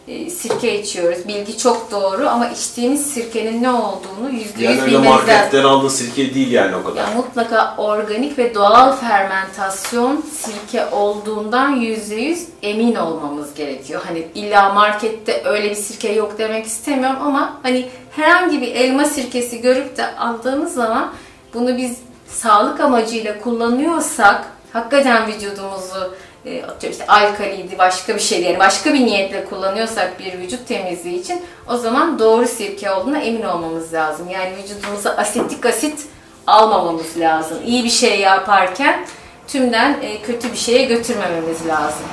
sirke 0.08 0.82
içiyoruz. 0.82 1.28
Bilgi 1.28 1.58
çok 1.58 1.92
doğru 1.92 2.30
ama 2.30 2.48
içtiğimiz 2.50 3.06
sirkenin 3.14 3.64
ne 3.64 3.70
olduğunu 3.72 4.30
yüzde 4.32 4.64
Yani 4.64 4.76
yüz 4.76 4.86
bilmemiz 4.86 5.08
lazım. 5.10 5.28
marketten 5.28 5.64
aldığın 5.64 5.88
sirke 5.88 6.36
değil 6.36 6.52
yani 6.52 6.76
o 6.76 6.84
kadar. 6.84 7.02
Ya 7.02 7.08
mutlaka 7.16 7.76
organik 7.78 8.38
ve 8.38 8.56
doğal 8.56 8.96
fermentasyon 8.96 10.26
sirke 10.32 10.86
olduğundan 10.86 11.70
yüzde 11.70 12.16
yüz 12.16 12.48
emin 12.62 12.96
olmamız 12.96 13.54
gerekiyor. 13.54 14.02
Hani 14.08 14.28
illa 14.36 14.74
markette 14.74 15.42
öyle 15.46 15.70
bir 15.70 15.76
sirke 15.76 16.12
yok 16.12 16.36
demek 16.38 16.66
istemiyorum 16.66 17.20
ama 17.22 17.60
hani 17.64 17.86
herhangi 18.12 18.62
bir 18.62 18.68
elma 18.76 19.06
sirkesi 19.06 19.62
görüp 19.62 19.98
de 19.98 20.16
aldığımız 20.18 20.74
zaman 20.74 21.12
bunu 21.54 21.78
biz 21.78 21.98
sağlık 22.28 22.80
amacıyla 22.80 23.40
kullanıyorsak 23.40 24.46
hakikaten 24.74 25.28
vücudumuzu 25.28 26.14
e, 26.48 26.64
atıyorum 26.64 27.00
işte 27.00 27.08
alkaliydi 27.08 27.78
başka 27.78 28.16
bir 28.16 28.20
şey 28.20 28.42
yani 28.42 28.60
başka 28.60 28.94
bir 28.94 29.06
niyetle 29.06 29.46
kullanıyorsak 29.46 30.20
bir 30.20 30.40
vücut 30.40 30.68
temizliği 30.68 31.20
için 31.20 31.42
o 31.68 31.78
zaman 31.78 32.20
doğru 32.20 32.48
sirke 32.48 32.92
olduğuna 32.92 33.20
emin 33.20 33.44
olmamız 33.44 33.94
lazım. 33.94 34.30
Yani 34.30 34.54
vücudumuza 34.58 35.10
asetik 35.10 35.66
asit 35.66 36.08
almamamız 36.48 37.18
lazım. 37.18 37.58
İyi 37.66 37.84
bir 37.84 37.90
şey 37.90 38.20
yaparken 38.20 39.06
tümden 39.48 40.02
e, 40.02 40.22
kötü 40.22 40.52
bir 40.52 40.58
şeye 40.58 40.86
götürmememiz 40.86 41.68
lazım. 41.68 42.06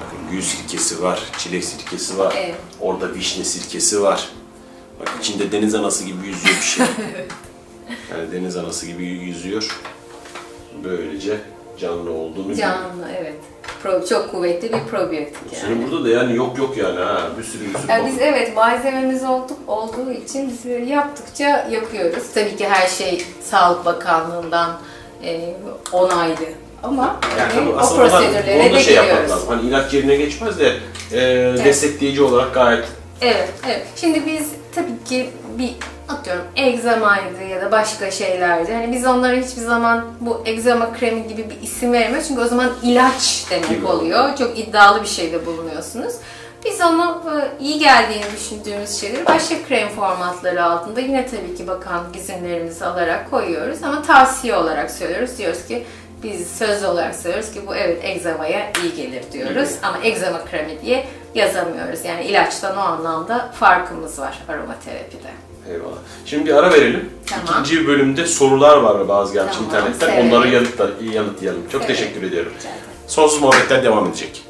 Bakın 0.00 0.30
gül 0.30 0.42
sirkesi 0.42 1.02
var, 1.02 1.20
çilek 1.38 1.64
sirkesi 1.64 2.18
var. 2.18 2.34
Evet. 2.36 2.54
Orada 2.80 3.14
vişne 3.14 3.44
sirkesi 3.44 4.02
var. 4.02 4.28
Bak 5.00 5.14
içinde 5.20 5.52
deniz 5.52 5.74
anası 5.74 6.04
gibi 6.04 6.26
yüzüyor 6.26 6.56
bir 6.56 6.62
şey. 6.62 6.86
yani 8.10 8.32
deniz 8.32 8.56
anası 8.56 8.86
gibi 8.86 9.04
yüzüyor. 9.06 9.80
Böylece 10.84 11.40
canlı 11.80 12.10
olduğunu. 12.12 12.54
Canlı 12.54 13.08
evet. 13.20 13.34
Pro, 13.82 14.06
çok 14.06 14.30
kuvvetli 14.30 14.72
bir 14.72 14.90
probiyotik 14.90 15.36
yani. 15.52 15.62
Senin 15.66 15.90
burada 15.90 16.04
da 16.04 16.08
yani 16.08 16.36
yok 16.36 16.58
yok 16.58 16.76
yani 16.76 16.98
ha 17.00 17.22
bir 17.38 17.44
sürü 17.44 17.64
bir 17.64 17.78
sürü. 17.78 17.90
Yani 17.90 18.06
biz 18.12 18.18
evet 18.20 18.56
malzememiz 18.56 19.24
olduk, 19.24 19.58
olduğu 19.66 20.12
için 20.12 20.50
biz 20.50 20.64
böyle 20.70 20.84
yaptıkça 20.92 21.68
yapıyoruz. 21.70 22.22
Tabii 22.34 22.56
ki 22.56 22.68
her 22.68 22.88
şey 22.88 23.24
Sağlık 23.42 23.84
Bakanlığı'ndan 23.84 24.70
e, 25.24 25.54
onaylı 25.92 26.34
ama 26.82 27.16
Yani 27.38 27.52
tabii 27.54 27.68
o 27.70 27.96
prosedürlere 27.96 28.70
da 28.70 28.74
de 28.76 28.80
şey 28.80 28.94
giriyoruz. 28.96 29.30
lazım. 29.30 29.48
Hani 29.48 29.68
ilaç 29.68 29.94
yerine 29.94 30.16
geçmez 30.16 30.58
de 30.58 30.72
e, 31.12 31.20
destekleyici 31.64 32.22
olarak 32.22 32.54
gayet 32.54 32.84
Evet, 33.20 33.48
evet. 33.66 33.86
Şimdi 33.96 34.26
biz 34.26 34.48
tabii 34.74 35.04
ki 35.08 35.30
bir 35.58 35.74
atıyorum 36.08 36.44
egzamaydı 36.56 37.42
ya 37.50 37.60
da 37.60 37.72
başka 37.72 38.10
şeylerdi. 38.10 38.74
Hani 38.74 38.92
biz 38.92 39.06
onlara 39.06 39.36
hiçbir 39.36 39.62
zaman 39.62 40.04
bu 40.20 40.42
egzama 40.44 40.92
kremi 40.92 41.28
gibi 41.28 41.50
bir 41.50 41.62
isim 41.62 41.92
vermiyoruz. 41.92 42.28
Çünkü 42.28 42.40
o 42.40 42.44
zaman 42.44 42.70
ilaç 42.82 43.46
demek 43.50 43.90
oluyor. 43.90 44.36
Çok 44.36 44.58
iddialı 44.58 45.02
bir 45.02 45.08
şeyde 45.08 45.46
bulunuyorsunuz. 45.46 46.14
Biz 46.64 46.80
onu 46.80 47.22
e, 47.26 47.62
iyi 47.64 47.78
geldiğini 47.78 48.24
düşündüğümüz 48.36 49.00
şeyleri 49.00 49.26
başka 49.26 49.54
krem 49.68 49.88
formatları 49.88 50.64
altında 50.64 51.00
yine 51.00 51.26
tabii 51.26 51.54
ki 51.54 51.66
bakan 51.66 52.04
izinlerimizi 52.14 52.84
alarak 52.84 53.30
koyuyoruz 53.30 53.82
ama 53.82 54.02
tavsiye 54.02 54.56
olarak 54.56 54.90
söylüyoruz. 54.90 55.38
Diyoruz 55.38 55.66
ki 55.66 55.86
biz 56.22 56.50
söz 56.50 56.84
olarak 56.84 57.14
söylüyoruz 57.14 57.52
ki 57.52 57.60
bu 57.66 57.74
evet 57.74 58.04
egzamaya 58.04 58.72
iyi 58.82 58.94
gelir 58.94 59.24
diyoruz 59.32 59.70
ama 59.82 59.98
egzama 60.02 60.44
kremi 60.44 60.82
diye 60.82 61.06
yazamıyoruz. 61.34 62.04
Yani 62.04 62.24
ilaçtan 62.24 62.76
o 62.76 62.80
anlamda 62.80 63.50
farkımız 63.52 64.18
var 64.18 64.38
aromaterapide. 64.48 65.47
Eyvallah. 65.72 65.98
Şimdi 66.26 66.46
bir 66.46 66.54
ara 66.54 66.72
verelim. 66.72 67.10
Tamam. 67.26 67.62
İkinci 67.64 67.86
bölümde 67.86 68.26
sorular 68.26 68.76
var 68.76 69.08
bazı 69.08 69.34
gelmiş 69.34 69.54
Tamam, 69.56 69.68
internetten. 69.70 70.06
severim. 70.08 70.28
Onları 70.28 70.48
yanıtla, 70.48 70.90
yanıtlayalım. 71.12 71.62
Çok 71.72 71.82
Severim. 71.82 71.96
teşekkür 72.00 72.22
ediyorum. 72.22 72.52
Sonsuz 73.06 73.40
muhabbetler 73.42 73.84
devam 73.84 74.06
edecek. 74.06 74.42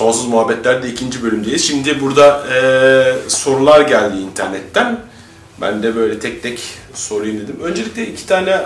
Sonsuz 0.00 0.26
Muhabbetler'de 0.26 0.88
ikinci 0.88 1.22
bölümdeyiz. 1.22 1.64
Şimdi 1.64 2.00
burada 2.00 2.46
e, 2.54 2.58
sorular 3.28 3.80
geldi 3.80 4.16
internetten. 4.16 5.00
Ben 5.60 5.82
de 5.82 5.96
böyle 5.96 6.18
tek 6.18 6.42
tek 6.42 6.60
sorayım 6.94 7.40
dedim. 7.40 7.56
Öncelikle 7.62 8.06
iki 8.06 8.26
tane, 8.26 8.60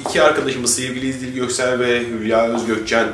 iki 0.00 0.22
arkadaşımız 0.22 0.74
sevgili 0.74 1.08
İzdil 1.08 1.34
Göksel 1.34 1.78
ve 1.78 2.00
Hülya 2.00 2.46
Özgökçen 2.46 3.08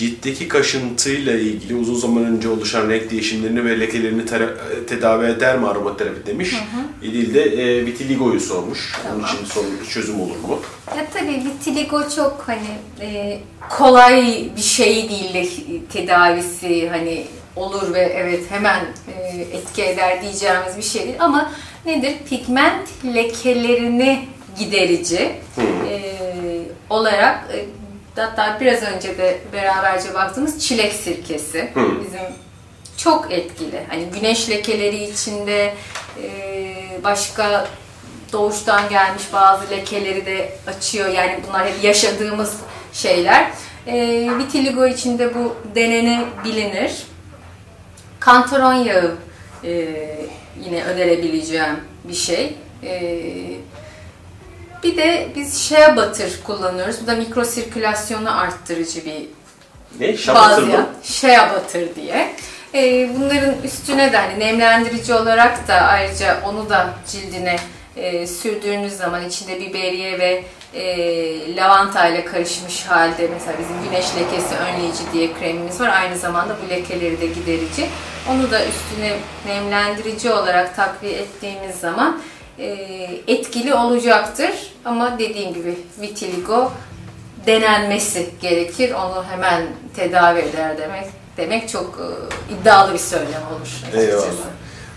ciltteki 0.00 0.48
kaşıntıyla 0.48 1.32
ilgili 1.34 1.74
uzun 1.74 1.94
zaman 1.94 2.24
önce 2.24 2.48
oluşan 2.48 2.88
renk 2.90 3.10
değişimlerini 3.10 3.64
ve 3.64 3.80
lekelerini 3.80 4.22
tera- 4.22 4.86
tedavi 4.88 5.26
eder 5.26 5.58
mi 5.58 5.68
aromaterapi 5.68 6.26
demiş. 6.26 6.54
İdil 7.02 7.34
de 7.34 7.42
e, 7.42 7.86
vitiligoyu 7.86 8.40
sormuş. 8.40 8.92
Onun 9.04 9.20
Tamam. 9.20 9.36
için 9.36 9.44
sorun, 9.44 9.70
çözüm 9.90 10.20
olur 10.20 10.36
mu? 10.36 10.58
Ya 10.96 11.06
tabii 11.14 11.42
vitiligo 11.44 12.08
çok 12.16 12.44
hani 12.46 12.68
e, 13.00 13.38
kolay 13.70 14.48
bir 14.56 14.62
şey 14.62 15.08
değil 15.10 15.34
de 15.34 15.46
tedavisi 15.92 16.88
hani 16.88 17.26
olur 17.56 17.94
ve 17.94 18.00
evet 18.00 18.40
hemen 18.50 18.84
e, 19.18 19.40
etki 19.40 19.82
eder 19.82 20.22
diyeceğimiz 20.22 20.76
bir 20.76 20.82
şey 20.82 21.02
değil 21.02 21.16
ama 21.20 21.52
nedir? 21.86 22.14
Pigment 22.28 22.88
lekelerini 23.14 24.24
giderici 24.58 25.16
e, 25.18 26.00
olarak 26.90 27.48
e, 27.54 27.64
hatta 28.20 28.60
biraz 28.60 28.82
önce 28.82 29.18
de 29.18 29.38
beraberce 29.52 30.14
baktığımız 30.14 30.66
çilek 30.66 30.92
sirkesi 30.92 31.70
bizim 31.76 32.20
çok 32.96 33.32
etkili. 33.32 33.84
Hani 33.88 34.04
güneş 34.04 34.50
lekeleri 34.50 35.04
içinde 35.04 35.74
e, 36.22 36.28
başka 37.04 37.68
doğuştan 38.32 38.88
gelmiş 38.88 39.22
bazı 39.32 39.70
lekeleri 39.70 40.26
de 40.26 40.52
açıyor. 40.66 41.08
Yani 41.08 41.40
bunlar 41.48 41.66
hep 41.66 41.84
yaşadığımız 41.84 42.56
şeyler. 42.92 43.50
E, 43.86 44.28
vitiligo 44.38 44.86
içinde 44.86 45.34
bu 45.34 45.56
denenebilir. 45.74 47.02
Kantaron 48.20 48.74
yağı 48.74 49.16
e, 49.64 49.70
yine 50.64 50.84
önerebileceğim 50.84 51.76
bir 52.04 52.14
şey. 52.14 52.56
E, 52.82 53.12
bir 54.82 54.96
de 54.96 55.28
biz 55.36 55.58
shea 55.58 55.96
butter 55.96 56.30
kullanıyoruz. 56.44 56.96
Bu 57.02 57.06
da 57.06 57.14
mikrosirkülasyonu 57.14 58.40
arttırıcı 58.40 59.04
bir 59.04 59.28
Ne? 60.00 60.16
Şabatır 60.16 60.62
mı? 60.62 60.86
shea 61.02 61.54
butter 61.54 61.94
diye. 61.94 62.34
Ee, 62.74 63.10
bunların 63.18 63.54
üstüne 63.64 64.12
de 64.12 64.16
hani 64.16 64.38
nemlendirici 64.38 65.14
olarak 65.14 65.68
da 65.68 65.74
ayrıca 65.74 66.40
onu 66.46 66.70
da 66.70 66.90
cildine 67.06 67.56
e, 67.96 68.26
sürdüğünüz 68.26 68.92
zaman 68.92 69.28
içinde 69.28 69.60
biberiye 69.60 70.18
ve 70.18 70.44
e, 70.74 71.56
lavanta 71.56 72.08
ile 72.08 72.24
karışmış 72.24 72.84
halde 72.84 73.28
mesela 73.34 73.58
bizim 73.58 73.84
güneş 73.84 74.06
lekesi 74.16 74.54
önleyici 74.54 75.02
diye 75.12 75.32
kremimiz 75.32 75.80
var. 75.80 75.88
Aynı 75.88 76.18
zamanda 76.18 76.56
bu 76.64 76.70
lekeleri 76.70 77.20
de 77.20 77.26
giderici. 77.26 77.86
Onu 78.30 78.50
da 78.50 78.60
üstüne 78.66 79.16
nemlendirici 79.46 80.30
olarak 80.30 80.76
takviye 80.76 81.12
ettiğimiz 81.12 81.76
zaman 81.76 82.18
e, 82.18 82.39
etkili 83.28 83.74
olacaktır. 83.74 84.50
Ama 84.84 85.18
dediğim 85.18 85.54
gibi 85.54 85.78
vitiligo 86.00 86.72
denenmesi 87.46 88.30
gerekir. 88.40 88.92
Onu 88.92 89.24
hemen 89.30 89.66
tedavi 89.96 90.38
eder 90.38 90.78
demek 90.78 91.04
demek 91.36 91.68
çok 91.68 91.98
e, 92.00 92.54
iddialı 92.54 92.92
bir 92.92 92.98
söylem 92.98 93.42
olur. 93.56 94.00
Eyvallah. 94.02 94.24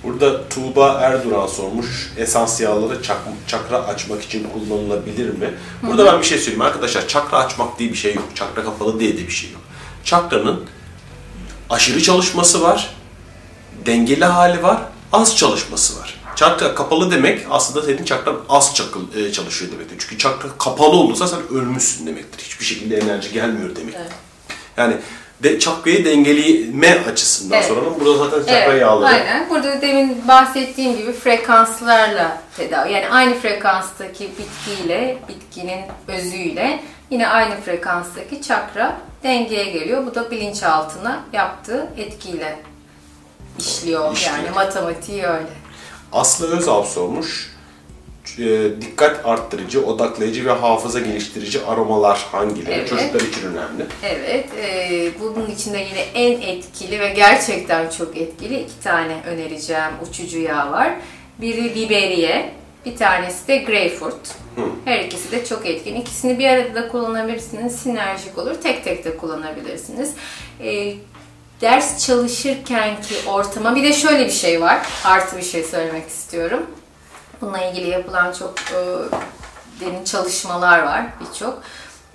Burada 0.04 0.50
Tuğba 0.50 1.00
Erduran 1.02 1.48
sormuş. 1.48 2.14
Esansiyalları 2.18 3.02
çak- 3.02 3.48
çakra 3.48 3.78
açmak 3.88 4.24
için 4.24 4.48
kullanılabilir 4.54 5.30
mi? 5.30 5.54
Burada 5.84 6.06
ben 6.06 6.20
bir 6.20 6.26
şey 6.26 6.38
söyleyeyim 6.38 6.62
arkadaşlar. 6.62 7.08
Çakra 7.08 7.38
açmak 7.38 7.80
diye 7.80 7.90
bir 7.90 7.96
şey 7.96 8.16
yok. 8.16 8.26
Çakra 8.36 8.64
kapalı 8.64 9.00
diye 9.00 9.14
de 9.18 9.22
bir 9.28 9.32
şey 9.32 9.52
yok. 9.52 9.62
Çakranın 10.04 10.66
aşırı 11.70 12.02
çalışması 12.02 12.62
var, 12.62 12.94
dengeli 13.86 14.26
hali 14.26 14.64
var, 14.64 14.82
az 15.12 15.38
çalışması 15.38 16.00
var. 16.00 16.22
Çakra 16.44 16.76
kapalı 16.76 17.12
demek 17.12 17.46
aslında 17.50 17.86
senin 17.86 18.04
çakran 18.04 18.38
az 18.50 18.76
çakıl, 18.76 19.16
e, 19.16 19.32
çalışıyor 19.32 19.72
demektir. 19.72 19.98
Çünkü 20.00 20.18
çakra 20.18 20.50
kapalı 20.60 20.96
olursa 20.96 21.28
sen 21.28 21.40
ölmüşsün 21.52 22.08
demektir. 22.08 22.46
Hiçbir 22.46 22.66
şekilde 22.66 22.98
enerji 22.98 23.32
gelmiyor 23.32 23.76
demektir. 23.76 24.02
Yani 24.78 24.96
de 25.44 25.60
çakrayı 25.60 26.06
dengeleme 26.06 27.06
açısından 27.12 27.58
Evet. 27.58 27.68
soralım. 27.68 27.94
Burada 28.00 28.18
zaten 28.18 28.40
çakra 28.40 28.72
Evet, 28.72 28.82
yağları. 28.82 29.14
Aynen. 29.14 29.50
Burada 29.50 29.82
demin 29.82 30.28
bahsettiğim 30.28 30.98
gibi 30.98 31.14
frekanslarla 31.14 32.42
tedavi. 32.58 32.92
Yani 32.92 33.10
aynı 33.10 33.36
frekanstaki 33.36 34.32
bitkiyle, 34.40 35.18
bitkinin 35.30 35.82
özüyle 36.08 36.80
yine 37.10 37.28
aynı 37.28 37.62
frekanstaki 37.62 38.42
çakra 38.42 38.98
dengeye 39.24 39.66
geliyor. 39.66 40.06
Bu 40.06 40.16
da 40.16 40.32
bilinçaltına 40.32 41.20
yaptığı 41.34 41.88
etkiyle 41.98 42.60
işliyor. 43.60 44.14
İşliyor. 44.14 44.38
Yani 44.38 44.50
matematiği 44.56 45.24
öyle. 45.24 45.63
Aslı 46.14 46.58
Özalp 46.58 46.88
sormuş. 46.88 47.54
E, 48.40 48.82
dikkat 48.82 49.26
arttırıcı, 49.26 49.86
odaklayıcı 49.86 50.46
ve 50.46 50.52
hafıza 50.52 51.00
geliştirici 51.00 51.66
aromalar 51.66 52.28
hangileri? 52.32 52.74
Evet. 52.74 52.90
Çocuklar 52.90 53.22
için 53.22 53.42
önemli. 53.48 53.86
Evet, 54.04 54.50
e, 54.62 55.12
bunun 55.20 55.50
içinde 55.50 55.78
yine 55.78 56.02
en 56.14 56.42
etkili 56.42 57.00
ve 57.00 57.10
gerçekten 57.10 57.90
çok 57.90 58.18
etkili 58.18 58.60
iki 58.60 58.80
tane 58.84 59.22
önereceğim 59.28 59.92
uçucu 60.10 60.40
yağ 60.40 60.72
var. 60.72 60.94
Biri 61.42 61.76
biberiye, 61.76 62.54
bir 62.86 62.96
tanesi 62.96 63.48
de 63.48 63.58
greyfurt. 63.58 64.36
Her 64.86 65.00
ikisi 65.00 65.32
de 65.32 65.46
çok 65.46 65.66
etkin. 65.66 65.96
İkisini 65.96 66.40
bir 66.40 66.48
arada 66.48 66.76
da 66.76 66.88
kullanabilirsiniz. 66.88 67.76
Sinerjik 67.76 68.38
olur. 68.38 68.56
Tek 68.64 68.84
tek 68.84 69.06
de 69.06 69.18
kullanabilirsiniz. 69.18 70.14
E, 70.64 70.94
ders 71.64 72.06
çalışırken 72.06 73.02
ki 73.02 73.16
ortama 73.28 73.76
bir 73.76 73.84
de 73.84 73.94
şöyle 73.94 74.26
bir 74.26 74.32
şey 74.32 74.62
var. 74.62 74.88
Artı 75.06 75.38
bir 75.38 75.42
şey 75.42 75.64
söylemek 75.64 76.10
istiyorum. 76.10 76.66
Bununla 77.42 77.62
ilgili 77.66 77.90
yapılan 77.90 78.34
çok 78.34 78.54
e, 78.60 78.80
derin 79.80 80.04
çalışmalar 80.04 80.80
var 80.84 81.06
birçok. 81.20 81.64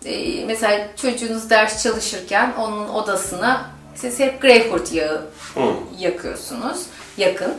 E, 0.05 0.45
mesela 0.45 0.89
çocuğunuz 0.97 1.51
ders 1.51 1.83
çalışırken 1.83 2.53
onun 2.59 2.89
odasına 2.89 3.71
siz 3.95 4.21
hep 4.21 4.43
greyfurt 4.43 4.93
yağı 4.93 5.27
Hı. 5.55 5.61
yakıyorsunuz, 5.99 6.79
yakın. 7.17 7.55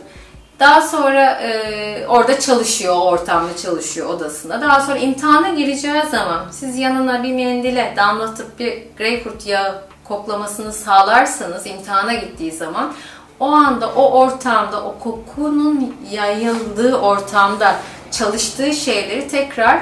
Daha 0.60 0.82
sonra 0.82 1.32
e, 1.32 2.08
orada 2.08 2.40
çalışıyor, 2.40 2.96
ortamda 3.02 3.58
çalışıyor 3.58 4.10
odasında. 4.10 4.62
Daha 4.62 4.82
sonra 4.82 4.98
imtihana 4.98 5.50
gireceği 5.50 6.04
zaman 6.12 6.46
siz 6.52 6.78
yanına 6.78 7.24
bir 7.24 7.34
mendile 7.34 7.94
damlatıp 7.98 8.60
bir 8.60 8.84
greyfurt 8.98 9.48
yağı 9.48 9.89
koklamasını 10.10 10.74
sağlarsanız 10.74 11.68
imtihana 11.68 12.14
gittiği 12.14 12.52
zaman 12.52 12.94
o 13.40 13.46
anda 13.46 13.90
o 13.96 14.20
ortamda 14.20 14.84
o 14.84 15.00
kokunun 15.00 15.96
yayıldığı 16.12 16.96
ortamda 16.98 17.76
çalıştığı 18.12 18.74
şeyleri 18.74 19.28
tekrar 19.28 19.80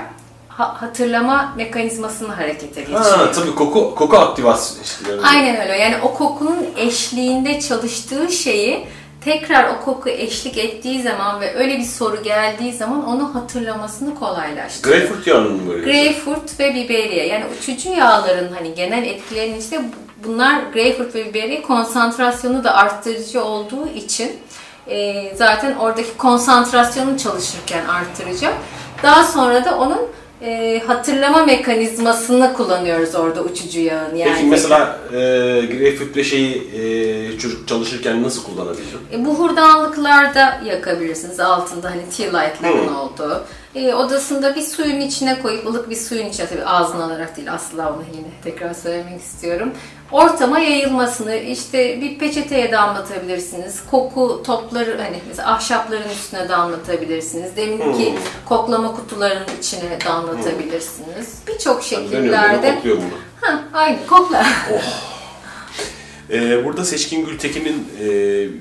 ha- 0.50 0.82
hatırlama 0.82 1.54
mekanizmasını 1.58 2.34
harekete 2.34 2.82
geçiriyor. 2.82 3.02
Ha, 3.06 3.32
tabii 3.32 3.56
koku 3.56 3.96
koku 3.96 4.18
aktivasyon 4.18 4.84
işte. 4.84 5.12
yani. 5.12 5.22
Aynen 5.28 5.62
öyle. 5.62 5.78
Yani 5.78 5.96
o 6.04 6.13
kokunun 6.13 6.66
eşliğinde 6.78 7.60
çalıştığı 7.62 8.30
şeyi 8.32 8.88
tekrar 9.26 9.70
o 9.70 9.86
koku 9.86 10.10
eşlik 10.10 10.58
ettiği 10.58 11.02
zaman 11.02 11.42
ve 11.42 11.56
öyle 11.56 11.78
bir 11.78 11.84
soru 11.84 12.24
geldiği 12.24 12.74
zaman 12.74 13.06
onu 13.08 13.36
hatırlamasını 13.36 14.16
kolaylaştırıyor. 14.16 14.98
Greyfurt 14.98 15.28
yağının 15.28 15.52
mı 15.52 15.70
böyle? 15.74 15.84
Greyfurt 15.92 16.60
ve 16.60 16.76
biberiye 16.76 17.28
yani 17.28 17.46
uçucu 17.60 17.90
yağların 17.90 18.54
hani 18.54 18.76
genel 18.76 19.04
etkilerinin 19.04 19.60
işte 19.60 19.82
bunlar 20.23 20.62
greyfurt 20.73 21.15
ve 21.15 21.25
biberiye 21.25 21.62
konsantrasyonu 21.62 22.63
da 22.63 22.75
arttırıcı 22.75 23.43
olduğu 23.43 23.88
için 23.95 24.32
e, 24.88 25.32
zaten 25.36 25.75
oradaki 25.75 26.17
konsantrasyonu 26.17 27.17
çalışırken 27.17 27.86
arttıracak. 27.86 28.53
Daha 29.03 29.23
sonra 29.23 29.65
da 29.65 29.77
onun 29.77 29.99
e, 30.41 30.82
hatırlama 30.88 31.45
mekanizmasını 31.45 32.53
kullanıyoruz 32.53 33.15
orada 33.15 33.41
uçucu 33.43 33.80
yağın. 33.80 34.15
Yani 34.15 34.34
Peki 34.34 34.45
mesela 34.45 34.99
e, 35.12 35.17
greyfurt 35.65 36.17
ve 36.17 36.23
şeyi 36.23 36.71
e, 36.75 37.39
çocuk 37.39 37.67
çalışırken 37.67 38.23
nasıl 38.23 38.43
kullanabilirim? 38.43 38.99
E, 39.13 39.25
bu 39.25 39.36
hurdanlıklarda 39.39 40.62
yakabilirsiniz 40.65 41.39
altında 41.39 41.91
hani 41.91 42.01
tea 42.17 42.39
light'ların 42.39 42.88
Hmm. 42.88 42.95
olduğu. 42.95 43.43
E, 43.75 43.93
odasında 43.93 44.56
bir 44.56 44.62
suyun 44.62 44.99
içine 45.01 45.41
koyup 45.41 45.65
ılık 45.67 45.89
bir 45.89 45.95
suyun 45.95 46.25
içine 46.25 46.47
tabii 46.47 46.65
ağzına 46.65 47.03
alarak 47.03 47.38
değil 47.38 47.53
asla 47.53 47.89
onu 47.93 48.03
yine 48.17 48.27
tekrar 48.43 48.73
söylemek 48.73 49.21
istiyorum. 49.21 49.71
Ortama 50.12 50.60
yayılmasını 50.60 51.36
işte 51.36 52.01
bir 52.01 52.19
peçeteye 52.19 52.71
damlatabilirsiniz. 52.71 53.80
Koku 53.91 54.43
topları 54.45 54.97
hani 55.01 55.17
mesela 55.27 55.51
ahşapların 55.53 56.10
üstüne 56.10 56.49
damlatabilirsiniz. 56.49 57.56
Deminki 57.56 58.12
Hmm. 58.12 58.17
koklama 58.49 58.95
kutularının 58.95 59.58
içine 59.60 59.97
damlatabilirsiniz. 60.06 61.36
Birçok 61.47 61.91
Dönüyor, 61.91 62.03
şekillerde. 62.10 62.58
dönüyor, 62.62 62.75
kokluyor 62.75 62.97
bunu. 62.97 63.06
Ha, 63.41 63.60
aynı 63.73 63.97
kokla. 64.08 64.43
Ee, 66.32 66.66
burada 66.66 66.86
Seçkin 66.86 67.26
Gültekin'in 67.26 67.88
e, 68.02 68.08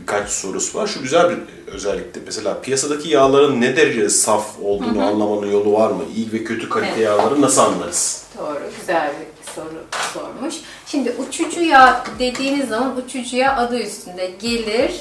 birkaç 0.00 0.30
sorusu 0.30 0.78
var. 0.78 0.86
Şu 0.86 1.02
güzel 1.02 1.30
bir 1.30 1.36
özellikte 1.72 2.20
mesela 2.26 2.60
piyasadaki 2.60 3.08
yağların 3.08 3.60
ne 3.60 3.76
derece 3.76 4.08
saf 4.08 4.46
olduğunu 4.62 5.02
anlamanın 5.04 5.52
yolu 5.52 5.72
var 5.72 5.90
mı? 5.90 6.02
İyi 6.16 6.32
ve 6.32 6.44
kötü 6.44 6.68
kalite 6.68 6.90
Evet. 6.92 7.04
yağları 7.04 7.40
nasıl 7.40 7.60
anlarız? 7.60 8.22
Doğru, 8.38 8.58
güzel 8.80 9.10
bir 9.20 9.52
soru 9.52 9.84
sormuş. 10.14 10.54
Şimdi 10.86 11.14
uçucu 11.28 11.60
yağ 11.62 12.04
dediğiniz 12.18 12.68
zaman 12.68 12.96
uçucu 12.96 13.36
yağ 13.36 13.56
adı 13.56 13.78
üstünde 13.78 14.30
gelir, 14.40 14.92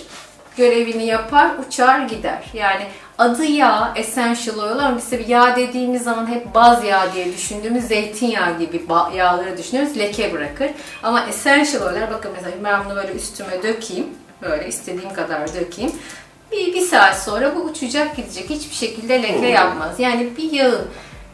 görevini 0.57 1.05
yapar, 1.05 1.51
uçar 1.67 1.99
gider. 1.99 2.43
Yani 2.53 2.87
adı 3.17 3.45
yağ, 3.45 3.93
essential 3.95 4.59
oil 4.59 4.79
ama 4.79 4.97
biz 4.97 5.09
tabii 5.09 5.25
yağ 5.27 5.55
dediğimiz 5.55 6.03
zaman 6.03 6.27
hep 6.27 6.55
baz 6.55 6.83
yağ 6.83 7.13
diye 7.13 7.33
düşündüğümüz 7.33 7.83
zeytinyağı 7.83 8.59
gibi 8.59 8.85
yağları 9.15 9.57
düşünüyoruz, 9.57 9.97
leke 9.97 10.33
bırakır. 10.33 10.69
Ama 11.03 11.25
essential 11.25 11.81
oil'ler 11.87 12.11
bakın 12.11 12.31
mesela 12.35 12.55
ben 12.63 12.85
bunu 12.85 12.95
böyle 12.95 13.13
üstüme 13.13 13.63
dökeyim, 13.63 14.07
böyle 14.41 14.67
istediğim 14.67 15.13
kadar 15.13 15.53
dökeyim. 15.53 15.91
Bir, 16.51 16.73
bir 16.73 16.81
saat 16.81 17.23
sonra 17.23 17.55
bu 17.55 17.59
uçacak 17.59 18.15
gidecek. 18.15 18.49
Hiçbir 18.49 18.75
şekilde 18.75 19.23
leke 19.23 19.47
yapmaz. 19.47 19.99
Yani 19.99 20.29
bir 20.37 20.51
yağın 20.51 20.87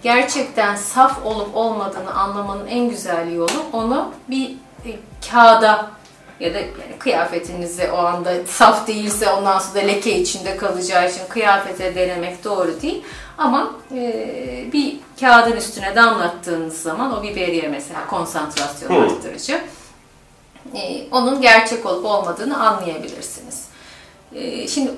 gerçekten 0.03 0.75
saf 0.75 1.25
olup 1.25 1.55
olmadığını 1.55 2.13
anlamanın 2.13 2.67
en 2.67 2.89
güzel 2.89 3.33
yolu 3.33 3.65
onu 3.73 4.11
bir 4.29 4.49
e, 4.85 4.89
kağıda 5.31 5.91
ya 6.41 6.53
da 6.53 6.57
yani 6.57 6.97
kıyafetinize 6.99 7.91
o 7.91 7.97
anda 7.97 8.33
saf 8.45 8.87
değilse 8.87 9.29
ondan 9.29 9.59
sonra 9.59 9.75
da 9.75 9.79
leke 9.79 10.19
içinde 10.19 10.57
kalacağı 10.57 11.09
için 11.09 11.21
kıyafete 11.29 11.95
denemek 11.95 12.43
doğru 12.43 12.81
değil. 12.81 13.03
Ama 13.37 13.71
e, 13.95 14.65
bir 14.73 14.97
kağıdın 15.19 15.57
üstüne 15.57 15.95
damlattığınız 15.95 16.81
zaman 16.81 17.19
o 17.19 17.23
biberiye 17.23 17.67
mesela 17.67 18.07
konsantrasyon 18.07 18.89
Hı. 18.89 19.03
arttırıcı 19.03 19.61
e, 20.75 21.09
onun 21.11 21.41
gerçek 21.41 21.85
olup 21.85 22.05
olmadığını 22.05 22.67
anlayabilirsiniz. 22.67 23.65
E, 24.35 24.67
şimdi 24.67 24.91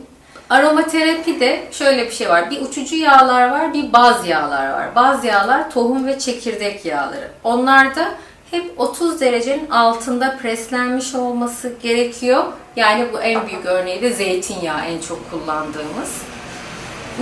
aromaterapi 0.49 1.39
de 1.39 1.67
şöyle 1.71 2.05
bir 2.05 2.11
şey 2.11 2.29
var. 2.29 2.51
Bir 2.51 2.61
uçucu 2.61 2.95
yağlar 2.95 3.51
var, 3.51 3.73
bir 3.73 3.93
baz 3.93 4.27
yağlar 4.27 4.69
var. 4.69 4.95
Baz 4.95 5.25
yağlar 5.25 5.71
tohum 5.71 6.07
ve 6.07 6.19
çekirdek 6.19 6.85
yağları. 6.85 7.31
Onlarda 7.43 8.11
hep 8.53 8.71
30 8.77 9.21
derecenin 9.21 9.69
altında 9.69 10.37
preslenmiş 10.37 11.15
olması 11.15 11.73
gerekiyor. 11.83 12.43
Yani 12.75 13.07
bu 13.13 13.21
en 13.21 13.47
büyük 13.47 13.65
örneği 13.65 14.01
de 14.01 14.09
zeytinyağı 14.09 14.85
en 14.85 15.01
çok 15.01 15.31
kullandığımız. 15.31 16.21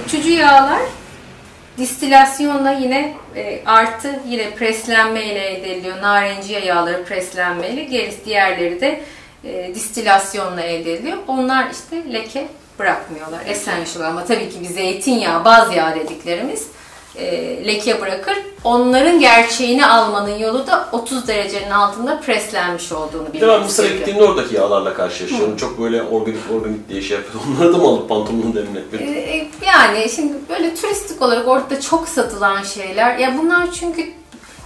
Uçucu 0.06 0.30
yağlar 0.30 0.82
distilasyonla 1.78 2.72
yine 2.72 3.18
e, 3.36 3.62
artı 3.66 4.20
yine 4.28 4.50
preslenmeyle 4.50 5.40
elde 5.40 5.76
ediliyor. 5.76 6.02
Narenciye 6.02 6.66
yağları 6.66 7.06
preslenmeyle, 7.06 7.84
gerisi 7.84 8.26
diğerleri 8.26 8.82
de 8.82 9.02
e, 9.44 9.76
distilasyonla 9.76 10.62
elde 10.62 10.94
ediliyor. 10.94 11.18
Onlar 11.28 11.68
işte 11.72 12.14
leke 12.14 12.48
bırakmıyorlar. 12.80 13.40
Essential 13.46 14.06
ama 14.06 14.26
tabii 14.26 14.50
ki 14.50 14.62
bir 14.62 14.66
zeytinyağı, 14.66 15.46
baz 15.46 15.76
yağ 15.76 15.96
dediklerimiz 15.96 16.68
leke 17.68 18.02
bırakır. 18.02 18.38
Onların 18.64 19.20
gerçeğini 19.20 19.86
almanın 19.86 20.38
yolu 20.38 20.68
da 20.68 20.90
30 20.92 21.28
derecenin 21.28 21.72
altında 21.72 22.20
preslenmiş 22.20 22.92
olduğunu 22.92 23.26
ben 23.26 23.34
bilmemiz 23.34 23.66
Mısır'a 23.66 23.88
gittiğimde 23.88 24.24
oradaki 24.24 24.56
yağlarla 24.56 24.94
karşılaşıyorum. 24.94 25.58
Çok 25.58 25.80
böyle 25.82 26.04
organik 26.04 26.40
organik 26.56 26.90
diye 26.90 27.02
şey 27.02 27.18
yapıyor. 27.18 27.44
Onları 27.58 27.74
da 27.74 27.78
mı 27.78 27.88
alıp 27.88 28.10
pantolonun 28.10 28.56
demletmek? 28.56 29.02
Ee, 29.02 29.48
Yani 29.66 30.10
şimdi 30.10 30.34
böyle 30.50 30.76
turistik 30.76 31.22
olarak 31.22 31.48
orada 31.48 31.82
çok 31.82 32.08
satılan 32.08 32.64
şeyler. 32.64 33.18
Ya 33.18 33.38
bunlar 33.38 33.72
çünkü 33.72 34.06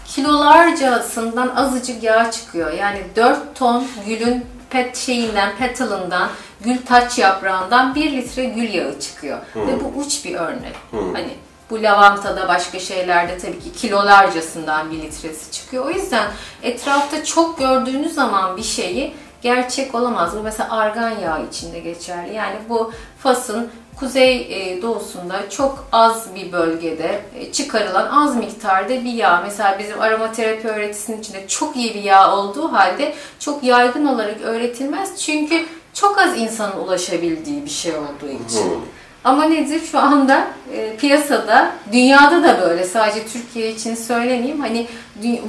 kilolarcasından 0.08 1.56
azıcık 1.56 2.04
yağ 2.04 2.32
çıkıyor. 2.32 2.74
Yani 2.74 3.00
4 3.16 3.56
ton 3.56 3.84
gülün 4.08 4.46
pet 4.70 4.98
şeyinden, 4.98 5.58
petalından, 5.58 6.30
gül 6.62 6.78
taç 6.86 7.20
yaprağından 7.20 7.96
1 7.96 8.12
litre 8.12 8.46
gül 8.46 8.74
yağı 8.74 9.00
çıkıyor. 9.00 9.38
Ve 9.56 9.72
bu 9.84 10.00
uç 10.00 10.26
bir 10.26 10.36
örnek. 10.36 10.76
Hani 10.92 11.30
bu 11.70 11.84
lavantada 11.84 12.48
başka 12.48 12.80
şeylerde 12.80 13.38
tabii 13.38 13.60
ki 13.60 13.72
kilolarcasından 13.72 14.92
bir 14.92 14.98
litresi 14.98 15.52
çıkıyor. 15.52 15.86
O 15.86 15.90
yüzden 15.90 16.28
etrafta 16.64 17.24
çok 17.24 17.58
gördüğünüz 17.60 18.14
zaman 18.14 18.58
bir 18.58 18.64
şeyi 18.64 19.14
gerçek 19.42 19.96
olamaz. 19.96 20.36
Bu 20.38 20.44
mesela 20.44 20.78
argan 20.78 21.10
yağı 21.10 21.46
içinde 21.46 21.80
geçerli. 21.80 22.34
Yani 22.34 22.56
bu 22.70 22.92
Fas'ın 23.20 23.72
kuzey 24.00 24.38
e, 24.38 24.82
doğusunda 24.82 25.50
çok 25.50 25.88
az 25.92 26.36
bir 26.36 26.52
bölgede 26.52 27.22
e, 27.36 27.52
çıkarılan 27.52 28.08
az 28.12 28.36
miktarda 28.36 28.90
bir 28.90 29.14
yağ. 29.14 29.42
Mesela 29.46 29.80
bizim 29.80 30.02
aromaterapi 30.02 30.68
öğretisinin 30.68 31.20
içinde 31.20 31.48
çok 31.48 31.76
iyi 31.76 31.94
bir 31.94 32.04
yağ 32.04 32.38
olduğu 32.38 32.74
halde 32.74 33.16
çok 33.40 33.64
yaygın 33.64 34.06
olarak 34.06 34.42
öğretilmez. 34.42 35.22
Çünkü 35.22 35.66
çok 35.94 36.18
az 36.18 36.38
insanın 36.38 36.80
ulaşabildiği 36.80 37.66
bir 37.66 37.70
şey 37.70 37.92
olduğu 37.92 38.46
için. 38.48 38.70
Hı. 38.70 38.95
Ama 39.26 39.46
nedir 39.46 39.82
şu 39.92 40.00
anda 40.00 40.48
e, 40.74 40.96
piyasada, 40.96 41.72
dünyada 41.92 42.44
da 42.44 42.62
böyle 42.62 42.84
sadece 42.84 43.28
Türkiye 43.28 43.72
için 43.72 43.96
söylemeyeyim. 43.96 44.62
Hani 44.62 44.88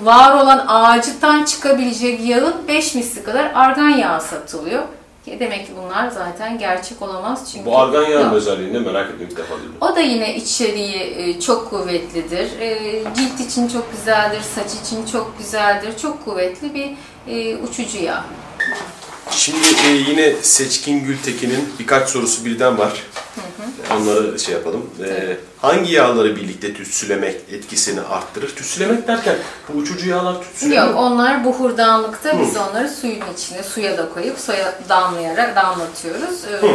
var 0.03 0.43
olan 0.45 0.65
ağacıdan 0.69 1.45
çıkabilecek 1.45 2.21
yağın 2.25 2.55
5 2.69 2.95
misli 2.95 3.23
kadar 3.25 3.51
argan 3.55 3.89
yağı 3.89 4.21
satılıyor. 4.21 4.83
Ki 5.25 5.37
Demek 5.41 5.67
ki 5.67 5.73
bunlar 5.83 6.09
zaten 6.11 6.59
gerçek 6.59 7.03
olamaz 7.03 7.53
çünkü. 7.53 7.67
Bu 7.67 7.79
argan 7.79 8.03
yağının 8.03 8.35
özelliğini 8.35 8.75
de 8.75 8.79
merak 8.79 9.11
ettim 9.11 9.29
ilk 9.31 9.37
defa 9.37 9.55
duydum. 9.55 9.75
O 9.81 9.97
da 9.97 10.01
yine 10.01 10.37
içeriği 10.37 10.97
e, 11.17 11.41
çok 11.41 11.71
kuvvetlidir. 11.71 12.61
E, 12.61 13.03
Cilt 13.17 13.41
için 13.51 13.69
çok 13.69 13.93
güzeldir, 13.93 14.41
saç 14.41 14.75
için 14.85 15.07
çok 15.13 15.39
güzeldir. 15.39 15.99
Çok 15.99 16.25
kuvvetli 16.25 16.75
bir 16.75 16.91
e, 17.29 17.57
uçucu 17.57 18.05
yağ. 18.05 18.25
Şimdi 19.31 19.67
e, 19.87 19.91
yine 19.91 20.35
Seçkin 20.43 21.05
Gültekin'in 21.05 21.69
birkaç 21.79 22.09
sorusu 22.09 22.45
birden 22.45 22.79
var. 22.79 22.93
Onları 23.97 24.39
şey 24.39 24.55
yapalım. 24.55 24.91
E, 25.05 25.37
hangi 25.61 25.93
yağları 25.93 26.37
birlikte 26.37 26.75
tütsülemek 26.75 27.41
etkisini 27.53 28.01
arttırır? 28.01 28.49
Tütsülemek 28.49 29.09
derken 29.09 29.37
bu 29.69 29.79
uçucu 29.79 30.09
yağlar 30.09 30.43
tütsüleniyor. 30.43 30.87
Yok 30.87 30.97
onlar 30.97 31.45
buhurdanlıkta 31.45 32.41
biz 32.41 32.57
onları 32.57 32.89
suyun 32.89 33.21
içine 33.37 33.63
suya 33.63 33.99
da 33.99 34.09
koyup 34.09 34.39
suya 34.39 34.79
damlayarak 34.89 35.57
damlatıyoruz. 35.57 36.45
Ee, 36.45 36.67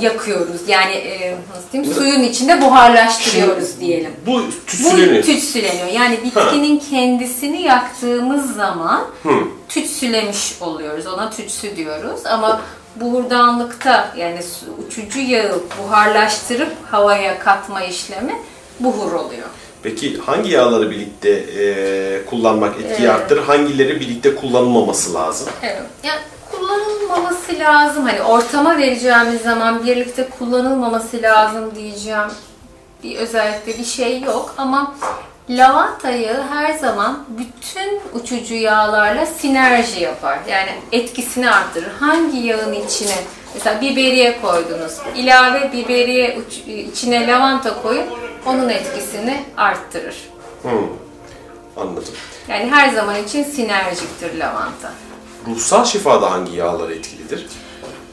yakıyoruz. 0.00 0.68
Yani 0.68 0.92
e, 0.92 1.36
nasıl 1.56 1.72
diyeyim 1.72 1.94
suyun 1.94 2.22
içinde 2.22 2.60
buharlaştırıyoruz 2.60 3.80
diyelim. 3.80 4.10
Bu 4.26 4.32
Bu 4.32 4.42
tütsüleniyor. 4.66 5.24
tütsüleniyor. 5.24 5.86
Yani 5.86 6.18
bitkinin 6.24 6.82
kendisini 6.90 7.62
yaktığımız 7.62 8.54
zaman 8.56 9.00
Hı. 9.22 9.32
tütsülemiş 9.68 10.52
oluyoruz. 10.60 11.06
Ona 11.06 11.30
tütsü 11.30 11.76
diyoruz. 11.76 12.20
Ama 12.26 12.60
buhurdanlıkta 12.96 14.08
yani 14.16 14.40
uçucu 14.86 15.20
yağı 15.20 15.60
buharlaştırıp 15.82 16.72
havaya 16.90 17.38
katma 17.38 17.82
işlemi 17.82 18.34
buhur 18.80 19.12
oluyor. 19.12 19.46
Peki 19.82 20.18
hangi 20.26 20.50
yağları 20.50 20.90
birlikte 20.90 21.30
e, 21.30 22.26
kullanmak 22.26 22.80
etkiyi 22.80 23.08
Ee, 23.08 23.12
arttırır? 23.12 23.42
Hangileri 23.42 24.00
birlikte 24.00 24.34
kullanılmaması 24.34 25.14
lazım? 25.14 25.48
Evet. 25.62 25.82
Yani 26.04 26.20
kullanılmaması 27.12 27.58
lazım. 27.58 28.04
Hani 28.04 28.22
ortama 28.22 28.78
vereceğimiz 28.78 29.42
zaman 29.42 29.86
birlikte 29.86 30.28
kullanılmaması 30.38 31.22
lazım 31.22 31.74
diyeceğim 31.74 32.28
bir 33.02 33.16
özellikle 33.16 33.78
bir 33.78 33.84
şey 33.84 34.20
yok 34.20 34.54
ama 34.58 34.94
lavanta 35.50 36.10
yağı 36.10 36.42
her 36.50 36.72
zaman 36.72 37.24
bütün 37.28 38.00
uçucu 38.20 38.54
yağlarla 38.54 39.26
sinerji 39.26 40.00
yapar. 40.00 40.38
Yani 40.48 40.70
etkisini 40.92 41.50
arttırır. 41.50 41.90
Hangi 42.00 42.38
yağın 42.38 42.72
içine 42.72 43.16
mesela 43.54 43.80
biberiye 43.80 44.40
koydunuz. 44.40 44.98
ilave 45.16 45.72
biberiye 45.72 46.38
içine 46.66 47.26
lavanta 47.26 47.82
koyun 47.82 48.06
onun 48.46 48.68
etkisini 48.68 49.44
arttırır. 49.56 50.16
Hı. 50.62 50.68
Anladım. 51.76 52.14
Yani 52.48 52.70
her 52.70 52.88
zaman 52.88 53.24
için 53.24 53.44
sinerjiktir 53.44 54.38
lavanta. 54.38 54.92
Ruhsal 55.46 55.84
şifada 55.84 56.30
hangi 56.30 56.56
yağlar 56.56 56.90
etkilidir? 56.90 57.46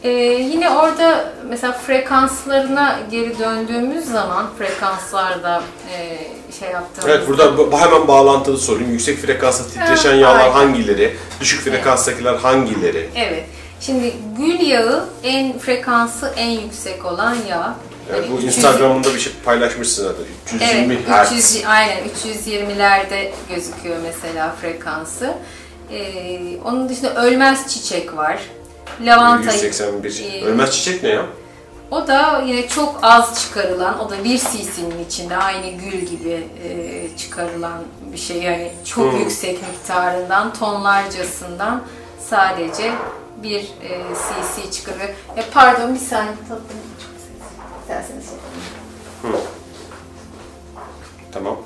Ee, 0.03 0.09
yine 0.51 0.69
orada 0.69 1.33
mesela 1.49 1.73
frekanslarına 1.73 2.99
geri 3.11 3.39
döndüğümüz 3.39 4.05
zaman 4.05 4.47
frekanslarda 4.57 5.61
e, 5.93 6.17
şey 6.59 6.69
yaptığımızda 6.71 7.11
Evet 7.17 7.27
burada 7.27 7.57
bu- 7.57 7.79
hemen 7.79 8.07
bağlantılı 8.07 8.57
sorayım. 8.57 8.91
Yüksek 8.91 9.17
frekansta 9.19 9.63
titreşen 9.63 10.09
Ha, 10.09 10.15
yağlar 10.15 10.39
aynen. 10.39 10.51
hangileri? 10.51 11.15
Düşük 11.41 11.61
frekanstakiler 11.61 12.33
hangileri? 12.35 13.09
Evet. 13.15 13.45
Şimdi 13.81 14.13
gül 14.37 14.59
yağı 14.59 15.05
en 15.23 15.59
frekansı 15.59 16.33
en 16.37 16.49
yüksek 16.49 17.05
olan 17.05 17.35
yağ. 17.49 17.75
Yani 18.13 18.31
bu 18.31 18.35
300 18.37 18.57
Instagram'ında 18.57 19.13
bir 19.13 19.19
şey 19.19 19.33
paylaşmışsın 19.45 20.03
zaten. 20.03 20.23
320 20.45 20.93
Evet, 20.93 21.27
Hz. 21.27 21.31
300, 21.55 21.65
aynen 21.67 21.97
320'lerde 22.25 23.31
gözüküyor 23.49 23.97
mesela 24.03 24.55
frekansı. 24.61 25.33
Ee, 25.91 26.57
onun 26.65 26.89
dışında 26.89 27.25
ölmez 27.25 27.67
çiçek 27.73 28.15
var. 28.17 28.39
Lavanta 29.01 29.53
181. 29.53 30.23
Ee, 30.23 30.45
Ölmez 30.45 30.71
çiçek 30.71 31.03
ne 31.03 31.09
ya? 31.09 31.25
O 31.91 32.07
da 32.07 32.43
yine 32.47 32.67
çok 32.67 32.99
az 33.01 33.41
çıkarılan, 33.41 33.99
o 33.99 34.09
da 34.09 34.23
bir 34.23 34.37
cc'nin 34.37 35.05
içinde 35.07 35.37
aynı 35.37 35.67
gül 35.71 35.99
gibi 35.99 36.47
e, 36.63 37.17
çıkarılan 37.17 37.83
bir 38.13 38.17
şey. 38.17 38.41
Yani 38.43 38.71
çok 38.85 39.13
Hmm. 39.13 39.19
yüksek 39.19 39.59
miktarından, 39.67 40.53
tonlarcasından 40.53 41.83
sadece 42.29 42.91
bir 43.43 43.59
e, 43.59 44.01
cc 44.13 44.71
çıkarıyor. 44.71 45.09
E, 45.37 45.43
pardon 45.53 45.95
bir 45.95 45.99
saniye 45.99 46.35
tatlım. 46.49 46.59
Çok 46.99 47.11
sessiz. 47.21 47.47
İsterseniz 47.81 48.25
yapalım. 49.23 49.41
Tamam. 51.31 51.57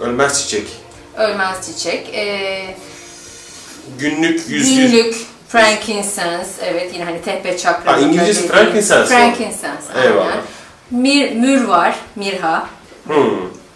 Ölmez 0.00 0.42
çiçek. 0.42 0.68
Ölmez 1.18 1.66
çiçek. 1.66 2.08
E, 2.14 2.76
Günlük 3.98 4.40
100 4.48 4.68
100. 4.68 4.90
günlük 4.92 5.16
frankincense, 5.48 6.64
evet 6.66 6.90
yine 6.94 7.04
hani 7.04 7.22
tepe 7.22 7.58
çakra. 7.58 7.92
Ha, 7.92 7.98
İngilizcesi 7.98 8.48
frankincense? 8.48 9.06
Frankincense, 9.06 9.92
Eyvallah. 10.04 10.26
aynen. 10.26 10.40
Mir, 10.90 11.32
mür 11.32 11.64
var, 11.64 11.96
mirha. 12.16 12.66
Hmm. 13.06 13.14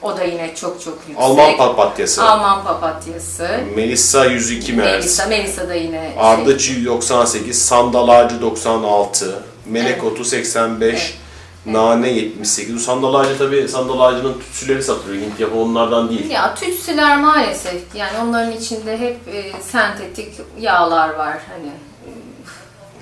O 0.02 0.16
da 0.16 0.24
yine 0.24 0.54
çok 0.54 0.80
çok 0.82 0.94
yüksek. 1.08 1.16
Alman 1.24 1.56
papatyası. 1.56 2.24
Alman 2.24 2.64
papatyası. 2.64 3.48
Melissa 3.76 4.24
102 4.24 4.72
Mers. 4.72 4.86
Melisa, 4.86 5.26
Melisa 5.26 5.68
da 5.68 5.74
yine 5.74 6.10
şey, 6.14 6.22
Ardıç 6.22 6.70
98, 6.86 7.62
sandal 7.66 8.08
ağacı 8.08 8.40
96, 8.42 9.42
melek 9.66 9.90
Evet. 9.92 10.04
otu 10.04 10.24
85, 10.24 10.94
Evet. 10.94 11.14
Nane 11.66 12.08
78. 12.10 12.74
Bu 12.74 12.78
sandal 12.78 13.14
ağacı 13.14 13.38
tabii 13.38 13.68
sandal 13.68 14.00
ağacının 14.00 14.32
tütsüleri 14.38 14.82
satılıyor. 14.82 15.22
Hint 15.22 15.40
yapımı 15.40 15.62
onlardan 15.62 16.08
değil. 16.08 16.30
ya 16.30 16.54
tütsüler 16.54 17.20
maalesef 17.20 17.82
yani 17.94 18.18
onların 18.24 18.52
içinde 18.52 18.98
hep 18.98 19.16
e, 19.34 19.52
sentetik 19.62 20.28
yağlar 20.60 21.08
var 21.14 21.38
hani. 21.50 21.70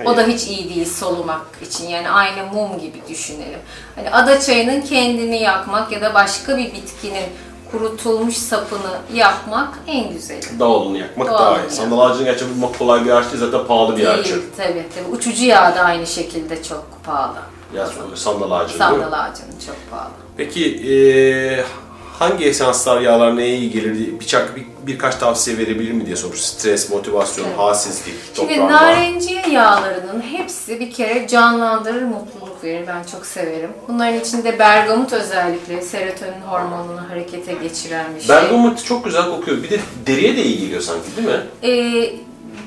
e, 0.01 0.09
O 0.11 0.17
da 0.17 0.23
hiç 0.27 0.47
iyi 0.47 0.75
değil 0.75 0.87
solumak 0.87 1.41
için. 1.69 1.89
Yani 1.89 2.11
aynı 2.11 2.47
mum 2.53 2.79
gibi 2.81 3.03
düşünelim. 3.09 3.59
Hani 3.97 4.11
ada 4.11 4.41
çayının 4.41 4.81
kendini 4.81 5.43
yakmak 5.43 5.93
ya 5.93 6.01
da 6.01 6.15
başka 6.15 6.57
bir 6.57 6.65
bitkinin 6.73 7.25
kurutulmuş 7.71 8.37
sapını 8.37 8.99
yakmak 9.15 9.69
en 9.87 10.13
güzeli. 10.13 10.59
Dağolunu 10.59 10.99
yakmak 10.99 11.29
Doğalını 11.29 11.45
daha 11.47 11.55
iyi. 11.55 11.57
yakmak. 11.57 11.73
Sandal 11.73 12.01
ağacını 12.01 12.25
gerçi 12.25 12.45
bulmak 12.51 12.79
kolay 12.79 13.05
bir 13.05 13.11
ağaç 13.11 13.25
değil. 13.33 13.39
Zaten 13.45 13.67
pahalı 13.67 13.97
bir 13.97 14.07
ağaç. 14.07 14.25
Değil, 14.25 14.43
tabii, 14.57 14.85
tabii. 14.95 15.17
Uçucu 15.17 15.45
yağ 15.45 15.75
da 15.77 15.81
aynı 15.81 16.07
şekilde 16.07 16.63
çok 16.63 16.87
pahalı. 17.05 17.37
Ya 17.77 17.89
sandal 18.15 18.51
ağacı? 18.51 18.77
Sandal 18.77 19.13
ağacının 19.13 19.59
çok 19.67 19.77
pahalı. 19.91 20.11
Peki 20.37 20.77
eee, 20.77 21.65
hangi 22.19 22.45
esanslar 22.45 23.01
yağlar 23.01 23.37
neye 23.37 23.57
iyi 23.59 23.71
gelir 23.71 23.99
diye 23.99 24.21
birçok 24.21 24.57
bir, 24.57 24.65
birkaç 24.87 25.17
tavsiye 25.17 25.59
verebilir 25.59 25.93
mi 25.93 26.07
diye 26.07 26.17
sormuş. 26.17 26.41
Stres, 26.41 26.91
motivasyon, 26.91 27.45
Evet. 27.47 27.59
halsizlik, 27.59 28.15
Şimdi 28.37 28.55
toprağında. 28.55 28.73
narenciye 28.73 29.43
yağlarının 29.51 30.21
hepsi 30.23 30.81
bir 30.81 30.91
kere 30.93 31.29
canlandırır, 31.29 32.03
mutluluk 32.03 32.65
verir. 32.65 32.85
Ben 32.89 33.03
çok 33.13 33.27
severim. 33.27 33.71
Bunların 33.89 34.21
içinde 34.21 34.59
bergamot 34.59 35.13
özellikle 35.13 35.83
serotonin 35.83 36.41
hormonunu 36.49 37.11
harekete 37.11 37.53
geçiren 37.53 38.07
bir 38.17 38.21
şey. 38.21 38.29
Bergamot 38.29 38.85
çok 38.85 39.05
güzel 39.05 39.25
kokuyor. 39.25 39.63
Bir 39.63 39.71
de 39.71 39.81
deriye 40.07 40.37
de 40.37 40.43
iyi 40.43 40.59
geliyor 40.61 40.81
sanki 40.81 41.07
değil 41.17 41.29
mi? 41.29 41.41
Ee, 41.63 42.13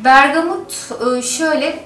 bergamot 0.03 0.89
e, 1.17 1.21
şöyle 1.21 1.79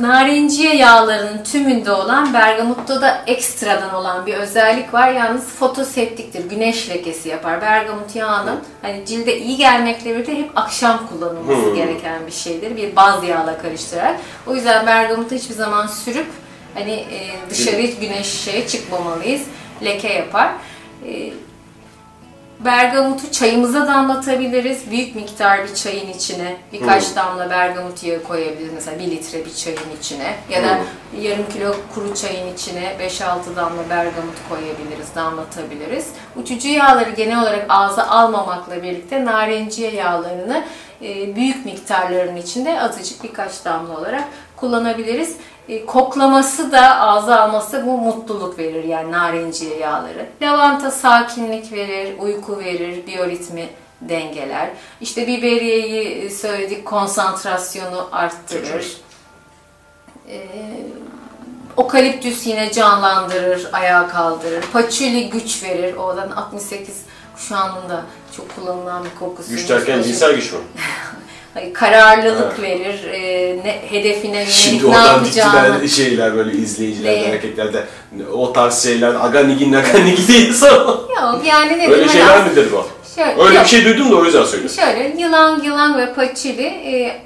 narenciye 0.00 0.76
yağlarının 0.76 1.44
tümünde 1.44 1.92
olan 1.92 2.34
bergamutta 2.34 3.02
da 3.02 3.22
ekstradan 3.26 3.94
olan 3.94 4.26
bir 4.26 4.34
özellik 4.34 4.94
var. 4.94 5.12
Yalnız 5.12 5.44
fotoseptiktir. 5.48 6.50
Güneş 6.50 6.90
lekesi 6.90 7.28
yapar. 7.28 7.60
Bergamot 7.60 8.16
yağının 8.16 8.60
hani 8.82 9.06
cilde 9.06 9.38
iyi 9.38 9.56
gelmekle 9.56 10.14
birlikte 10.14 10.38
hep 10.38 10.50
akşam 10.56 11.06
kullanılması 11.08 11.66
Hmm. 11.66 11.74
gereken 11.74 12.26
bir 12.26 12.32
şeydir. 12.32 12.76
Bir 12.76 12.96
baz 12.96 13.24
yağla 13.24 13.58
karıştırarak. 13.58 14.20
O 14.46 14.54
yüzden 14.54 14.86
bergamotu 14.86 15.34
hiçbir 15.34 15.54
zaman 15.54 15.86
sürüp 15.86 16.26
hani 16.74 16.92
e, 16.92 17.18
dışarı 17.50 17.76
hiç 17.76 17.98
güneşe 18.00 18.68
çıkmamalıyız. 18.68 19.42
Leke 19.84 20.12
yapar. 20.12 20.50
E, 21.06 21.32
bergamotu 22.64 23.32
çayımıza 23.32 23.86
damlatabiliriz. 23.86 24.90
Büyük 24.90 25.14
miktar 25.14 25.64
bir 25.64 25.74
çayın 25.74 26.12
içine 26.12 26.56
birkaç 26.72 27.16
damla 27.16 27.50
bergamot 27.50 28.02
yağı 28.04 28.22
koyabiliriz. 28.22 28.72
Mesela 28.74 28.98
bir 28.98 29.10
litre 29.10 29.44
bir 29.44 29.54
çayın 29.54 29.96
içine. 30.00 30.34
Ya 30.50 30.62
da 30.62 30.78
yarım 31.20 31.48
kilo 31.52 31.74
kuru 31.94 32.14
çayın 32.14 32.54
içine 32.54 32.96
5-6 33.00 33.56
damla 33.56 33.90
bergamot 33.90 34.34
koyabiliriz, 34.48 35.14
damlatabiliriz. 35.14 36.08
Uçucu 36.36 36.68
yağları 36.68 37.10
genel 37.10 37.42
olarak 37.42 37.66
ağza 37.68 38.06
almamakla 38.06 38.82
birlikte 38.82 39.24
narenciye 39.24 39.90
yağlarını 39.90 40.64
e, 41.02 41.36
büyük 41.36 41.64
miktarların 41.64 42.36
içinde 42.36 42.80
azıcık 42.82 43.24
birkaç 43.24 43.64
damla 43.64 43.98
olarak 43.98 44.24
kullanabiliriz. 44.56 45.36
E, 45.70 45.86
koklaması 45.86 46.72
da 46.72 47.00
ağza 47.00 47.40
alması 47.40 47.86
bu 47.86 47.98
mutluluk 47.98 48.58
verir 48.58 48.84
yani 48.84 49.12
narenciye 49.12 49.76
yağları. 49.76 50.26
Lavanta 50.42 50.90
sakinlik 50.90 51.72
verir, 51.72 52.18
uyku 52.18 52.58
verir, 52.58 53.06
biyoritmi 53.06 53.68
dengeler. 54.00 54.70
İşte 55.00 55.26
biberiyeyi 55.26 56.30
söyledik 56.30 56.84
konsantrasyonu 56.84 58.08
arttırır. 58.12 58.96
E, 60.28 60.46
okaliptüs 61.76 62.46
yine 62.46 62.72
canlandırır, 62.72 63.68
ayağa 63.72 64.08
kaldırır. 64.08 64.64
Paçuli 64.72 65.30
güç 65.30 65.62
verir. 65.62 65.96
Oradan 65.96 66.30
68 66.30 67.02
kuşağının 67.36 67.88
da 67.88 68.04
çok 68.36 68.56
kullanılan 68.56 69.04
bir 69.04 69.18
kokusu. 69.18 69.50
Güç 69.50 69.68
derken 69.68 70.02
cinsel 70.02 70.34
güç 70.34 70.52
mü? 70.52 70.58
Hayır, 71.54 71.74
kararlılık 71.74 72.62
verir, 72.62 73.04
e, 73.12 73.20
ne, 73.64 73.78
hedefine 73.90 74.36
yönelik 74.36 74.52
Şimdi 74.52 74.90
ne 74.90 74.96
yapacağını. 74.96 75.88
şeyler 75.88 76.34
böyle 76.36 76.52
izleyiciler, 76.52 77.12
Değil. 77.12 77.24
erkeklerde 77.24 77.84
o 78.32 78.52
tarz 78.52 78.82
şeyler 78.82 79.14
aganigi 79.14 79.72
naganigi 79.72 80.28
değil 80.28 80.52
sana. 80.52 80.72
Yok 80.72 81.40
yani 81.44 81.78
ne 81.78 81.82
Öyle 81.82 81.94
diyeyim, 81.94 82.10
şeyler 82.10 82.26
hani 82.26 82.50
midir 82.50 82.72
bu? 82.72 82.86
Şöyle, 83.14 83.42
Öyle 83.42 83.54
yok, 83.54 83.64
bir 83.64 83.70
şey 83.70 83.84
duydum 83.84 84.12
da 84.12 84.16
o 84.16 84.24
yüzden 84.24 84.44
söyledim. 84.44 84.70
Şöyle 84.70 85.14
yılan 85.18 85.62
yılan 85.62 85.98
ve 85.98 86.14
paçili 86.14 86.62
e, 86.66 87.20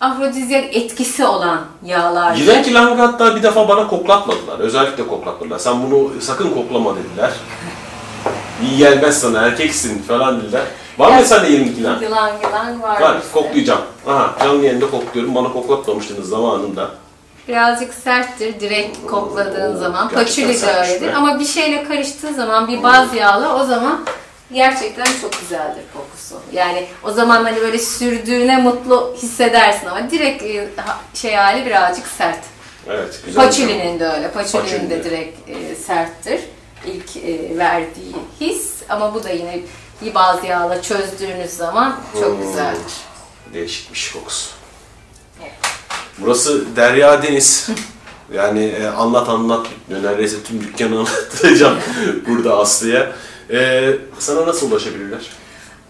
afrodizyak 0.00 0.76
etkisi 0.76 1.24
olan 1.24 1.60
yağlar. 1.84 2.34
Yılan 2.34 2.62
kilangı 2.62 3.02
hatta 3.02 3.36
bir 3.36 3.42
defa 3.42 3.68
bana 3.68 3.88
koklatmadılar. 3.88 4.58
Özellikle 4.58 5.06
koklatmadılar. 5.06 5.58
Sen 5.58 5.74
bunu 5.82 6.10
sakın 6.20 6.50
koklama 6.50 6.94
dediler. 6.96 7.30
İyi 8.62 8.76
gelmez 8.78 9.20
sana 9.20 9.42
erkeksin 9.42 10.02
falan 10.02 10.40
dediler. 10.42 10.62
Var 10.98 11.18
mı 11.18 11.24
sende 11.26 11.48
22 11.48 11.82
lan? 11.84 12.00
Yılan 12.02 12.30
yılan 12.42 12.82
var. 12.82 13.00
Var, 13.00 13.16
bizde. 13.22 13.32
koklayacağım. 13.32 13.80
Aha, 14.06 14.34
canlı 14.40 14.64
yayında 14.64 14.90
kokluyorum. 14.90 15.34
Bana 15.34 15.52
koklatmamıştınız 15.52 16.28
zamanında. 16.28 16.90
Birazcık 17.48 17.94
serttir 17.94 18.60
direkt 18.60 19.06
kokladığın 19.06 19.76
Oo, 19.76 19.78
zaman. 19.78 20.08
Paçuli 20.08 20.62
de 20.62 20.66
öyledir. 20.66 21.06
be. 21.08 21.14
Ama 21.14 21.38
bir 21.40 21.44
şeyle 21.44 21.84
karıştığı 21.84 22.34
zaman 22.34 22.68
bir 22.68 22.82
baz 22.82 23.14
yağla 23.14 23.62
o 23.62 23.64
zaman 23.66 24.04
gerçekten 24.52 25.04
çok 25.20 25.40
güzeldir 25.40 25.82
kokusu. 25.94 26.34
Yani 26.52 26.86
o 27.04 27.10
zaman 27.10 27.44
hani 27.44 27.60
böyle 27.60 27.78
sürdüğüne 27.78 28.56
mutlu 28.56 29.14
hissedersin 29.22 29.86
ama 29.86 30.10
direkt 30.10 30.42
e, 30.42 30.68
şey 31.14 31.34
hali 31.34 31.66
birazcık 31.66 32.06
sert. 32.06 32.38
Evet, 32.90 33.20
güzel. 33.26 33.44
Paçuli'nin 33.44 34.00
de 34.00 34.08
öyle. 34.08 34.30
Paçuli'nin 34.30 34.62
Paçuli 34.64 34.90
de. 34.90 35.04
direkt 35.04 35.48
e, 35.48 35.74
serttir. 35.74 36.40
İlk 36.86 37.16
e, 37.16 37.58
verdiği 37.58 38.14
his 38.40 38.72
ama 38.88 39.14
bu 39.14 39.24
da 39.24 39.30
yine 39.30 39.60
bir 40.04 40.14
baz 40.14 40.44
yağla 40.44 40.82
çözdüğünüz 40.82 41.50
zaman 41.50 42.00
çok 42.20 42.24
Hmm. 42.38 42.42
güzeldir. 42.46 42.92
Değişikmiş 43.54 44.12
kokusu. 44.12 44.50
Evet. 45.42 45.52
Burası 46.18 46.76
Derya 46.76 47.22
Deniz. 47.22 47.68
Yani 48.34 48.64
e, 48.64 48.86
anlat 48.86 49.28
anlat 49.28 49.66
bitmiyor. 49.70 50.02
Neredeyse 50.02 50.42
tüm 50.42 50.60
dükkanı 50.60 50.96
anlatacağım 50.98 51.78
burada 52.28 52.58
Aslı'ya. 52.58 53.12
E, 53.50 53.82
sana 54.18 54.46
nasıl 54.46 54.70
ulaşabilirler? 54.70 55.20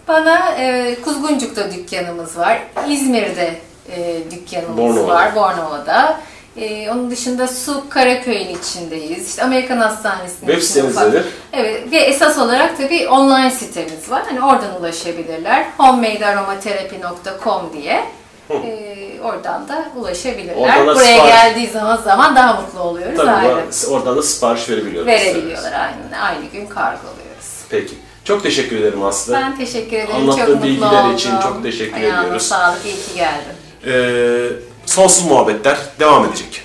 Bana 0.08 0.54
e, 0.54 0.96
Kuzguncuk'ta 1.04 1.72
dükkanımız 1.72 2.38
var. 2.38 2.62
İzmir'de 2.88 3.60
e, 3.90 4.22
dükkanımız 4.30 4.78
Bornova'da. 4.78 5.14
var. 5.14 5.34
Bornova'da. 5.34 6.20
E, 6.56 6.90
onun 6.90 7.10
dışında 7.10 7.48
Su 7.48 7.84
Karaköy'ün 7.88 8.56
içindeyiz. 8.56 9.28
İşte 9.30 9.42
Amerikan 9.42 9.76
Hastanesi'nin 9.76 10.58
Web 10.60 10.84
ufak- 10.84 11.08
nedir? 11.08 11.24
Evet 11.52 11.92
ve 11.92 11.96
esas 11.98 12.38
olarak 12.38 12.76
tabii 12.78 13.08
online 13.08 13.50
sitemiz 13.50 14.10
var. 14.10 14.22
Hani 14.26 14.42
oradan 14.44 14.80
ulaşabilirler. 14.80 15.66
homemadearomaterapi.com 15.78 17.62
diye. 17.82 18.04
E, 18.50 18.86
oradan 19.24 19.68
da 19.68 19.84
ulaşabilirler. 19.96 20.56
Oradan 20.56 20.86
da 20.88 20.94
Buraya 20.94 21.16
sipariş- 21.18 21.28
geldiği 21.32 21.66
zaman 21.70 21.96
zaman 21.96 22.36
daha 22.36 22.60
mutlu 22.60 22.80
oluyoruz. 22.80 23.16
Tabii 23.16 23.46
bura- 23.46 23.86
oradan 23.90 24.16
da 24.16 24.22
sipariş 24.22 24.68
verebiliyoruz. 24.68 25.06
Verebiliyorlar. 25.08 25.72
Aynı, 25.72 26.22
aynı 26.24 26.44
gün 26.52 26.66
kargoluyoruz. 26.66 27.62
Peki. 27.70 27.94
Çok 28.24 28.42
teşekkür 28.42 28.76
ederim 28.80 29.04
Aslı. 29.04 29.32
Ben 29.32 29.56
teşekkür 29.58 29.96
ederim. 29.96 30.14
Anlattığın 30.16 30.40
çok 30.40 30.48
mutlu 30.48 30.62
bilgiler 30.62 31.04
oldum. 31.04 31.14
için 31.14 31.30
çok 31.42 31.62
teşekkür 31.62 31.96
Ayağına 31.96 32.20
ediyoruz. 32.22 32.42
sağlık. 32.46 32.84
İyi 32.84 32.94
ki 32.94 33.14
geldin. 33.16 33.56
Ee, 33.86 34.71
sonsuz 34.92 35.24
muhabbetler 35.24 35.78
devam 35.98 36.24
edecek. 36.24 36.62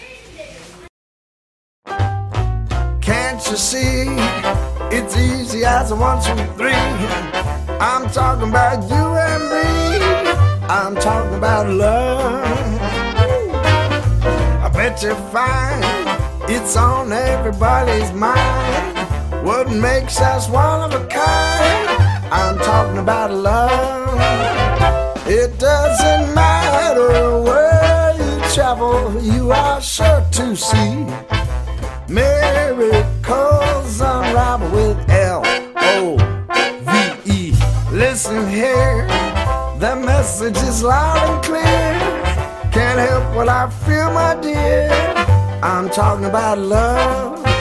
Can't 3.02 3.52
you 3.52 3.58
see? 3.58 4.08
It's 4.92 5.16
easy 5.16 5.66
as 5.66 5.92
one, 5.94 6.20
two, 6.20 6.36
three. 6.58 6.76
I'm 7.80 8.10
talking 8.10 8.50
about 8.50 8.84
you 8.92 9.06
and 9.28 9.44
me. 9.52 9.68
I'm 10.70 10.96
talking 10.96 11.38
about 11.38 11.70
love. 11.70 12.44
I 14.66 14.70
bet 14.74 15.04
you 15.04 15.16
find 15.32 15.84
it's 16.50 16.76
on 16.76 17.12
everybody's 17.12 18.12
mind. 18.12 18.98
What 19.46 19.72
makes 19.72 20.20
us 20.20 20.50
one 20.50 20.82
of 20.84 21.02
a 21.02 21.08
kind? 21.08 21.88
I'm 22.32 22.58
talking 22.60 22.98
about 22.98 23.32
love. 23.32 24.20
It 25.28 25.60
doesn't 25.60 26.36
matter 26.36 27.42
where 27.42 27.77
travel, 28.58 29.22
you 29.22 29.52
are 29.52 29.80
sure 29.80 30.26
to 30.32 30.56
see 30.56 31.06
miracles 32.10 34.02
unravel 34.02 34.68
with 34.72 34.98
L 35.12 35.44
O 35.76 36.18
V 36.82 37.32
E. 37.32 37.54
Listen 37.92 38.50
here, 38.50 39.06
the 39.78 39.96
message 40.04 40.58
is 40.58 40.82
loud 40.82 41.20
and 41.30 41.44
clear. 41.46 41.62
Can't 42.72 43.00
help 43.00 43.36
what 43.36 43.48
I 43.48 43.70
feel, 43.86 44.12
my 44.12 44.34
dear. 44.42 44.90
I'm 45.62 45.88
talking 45.92 46.26
about 46.26 46.58
love. 46.58 47.57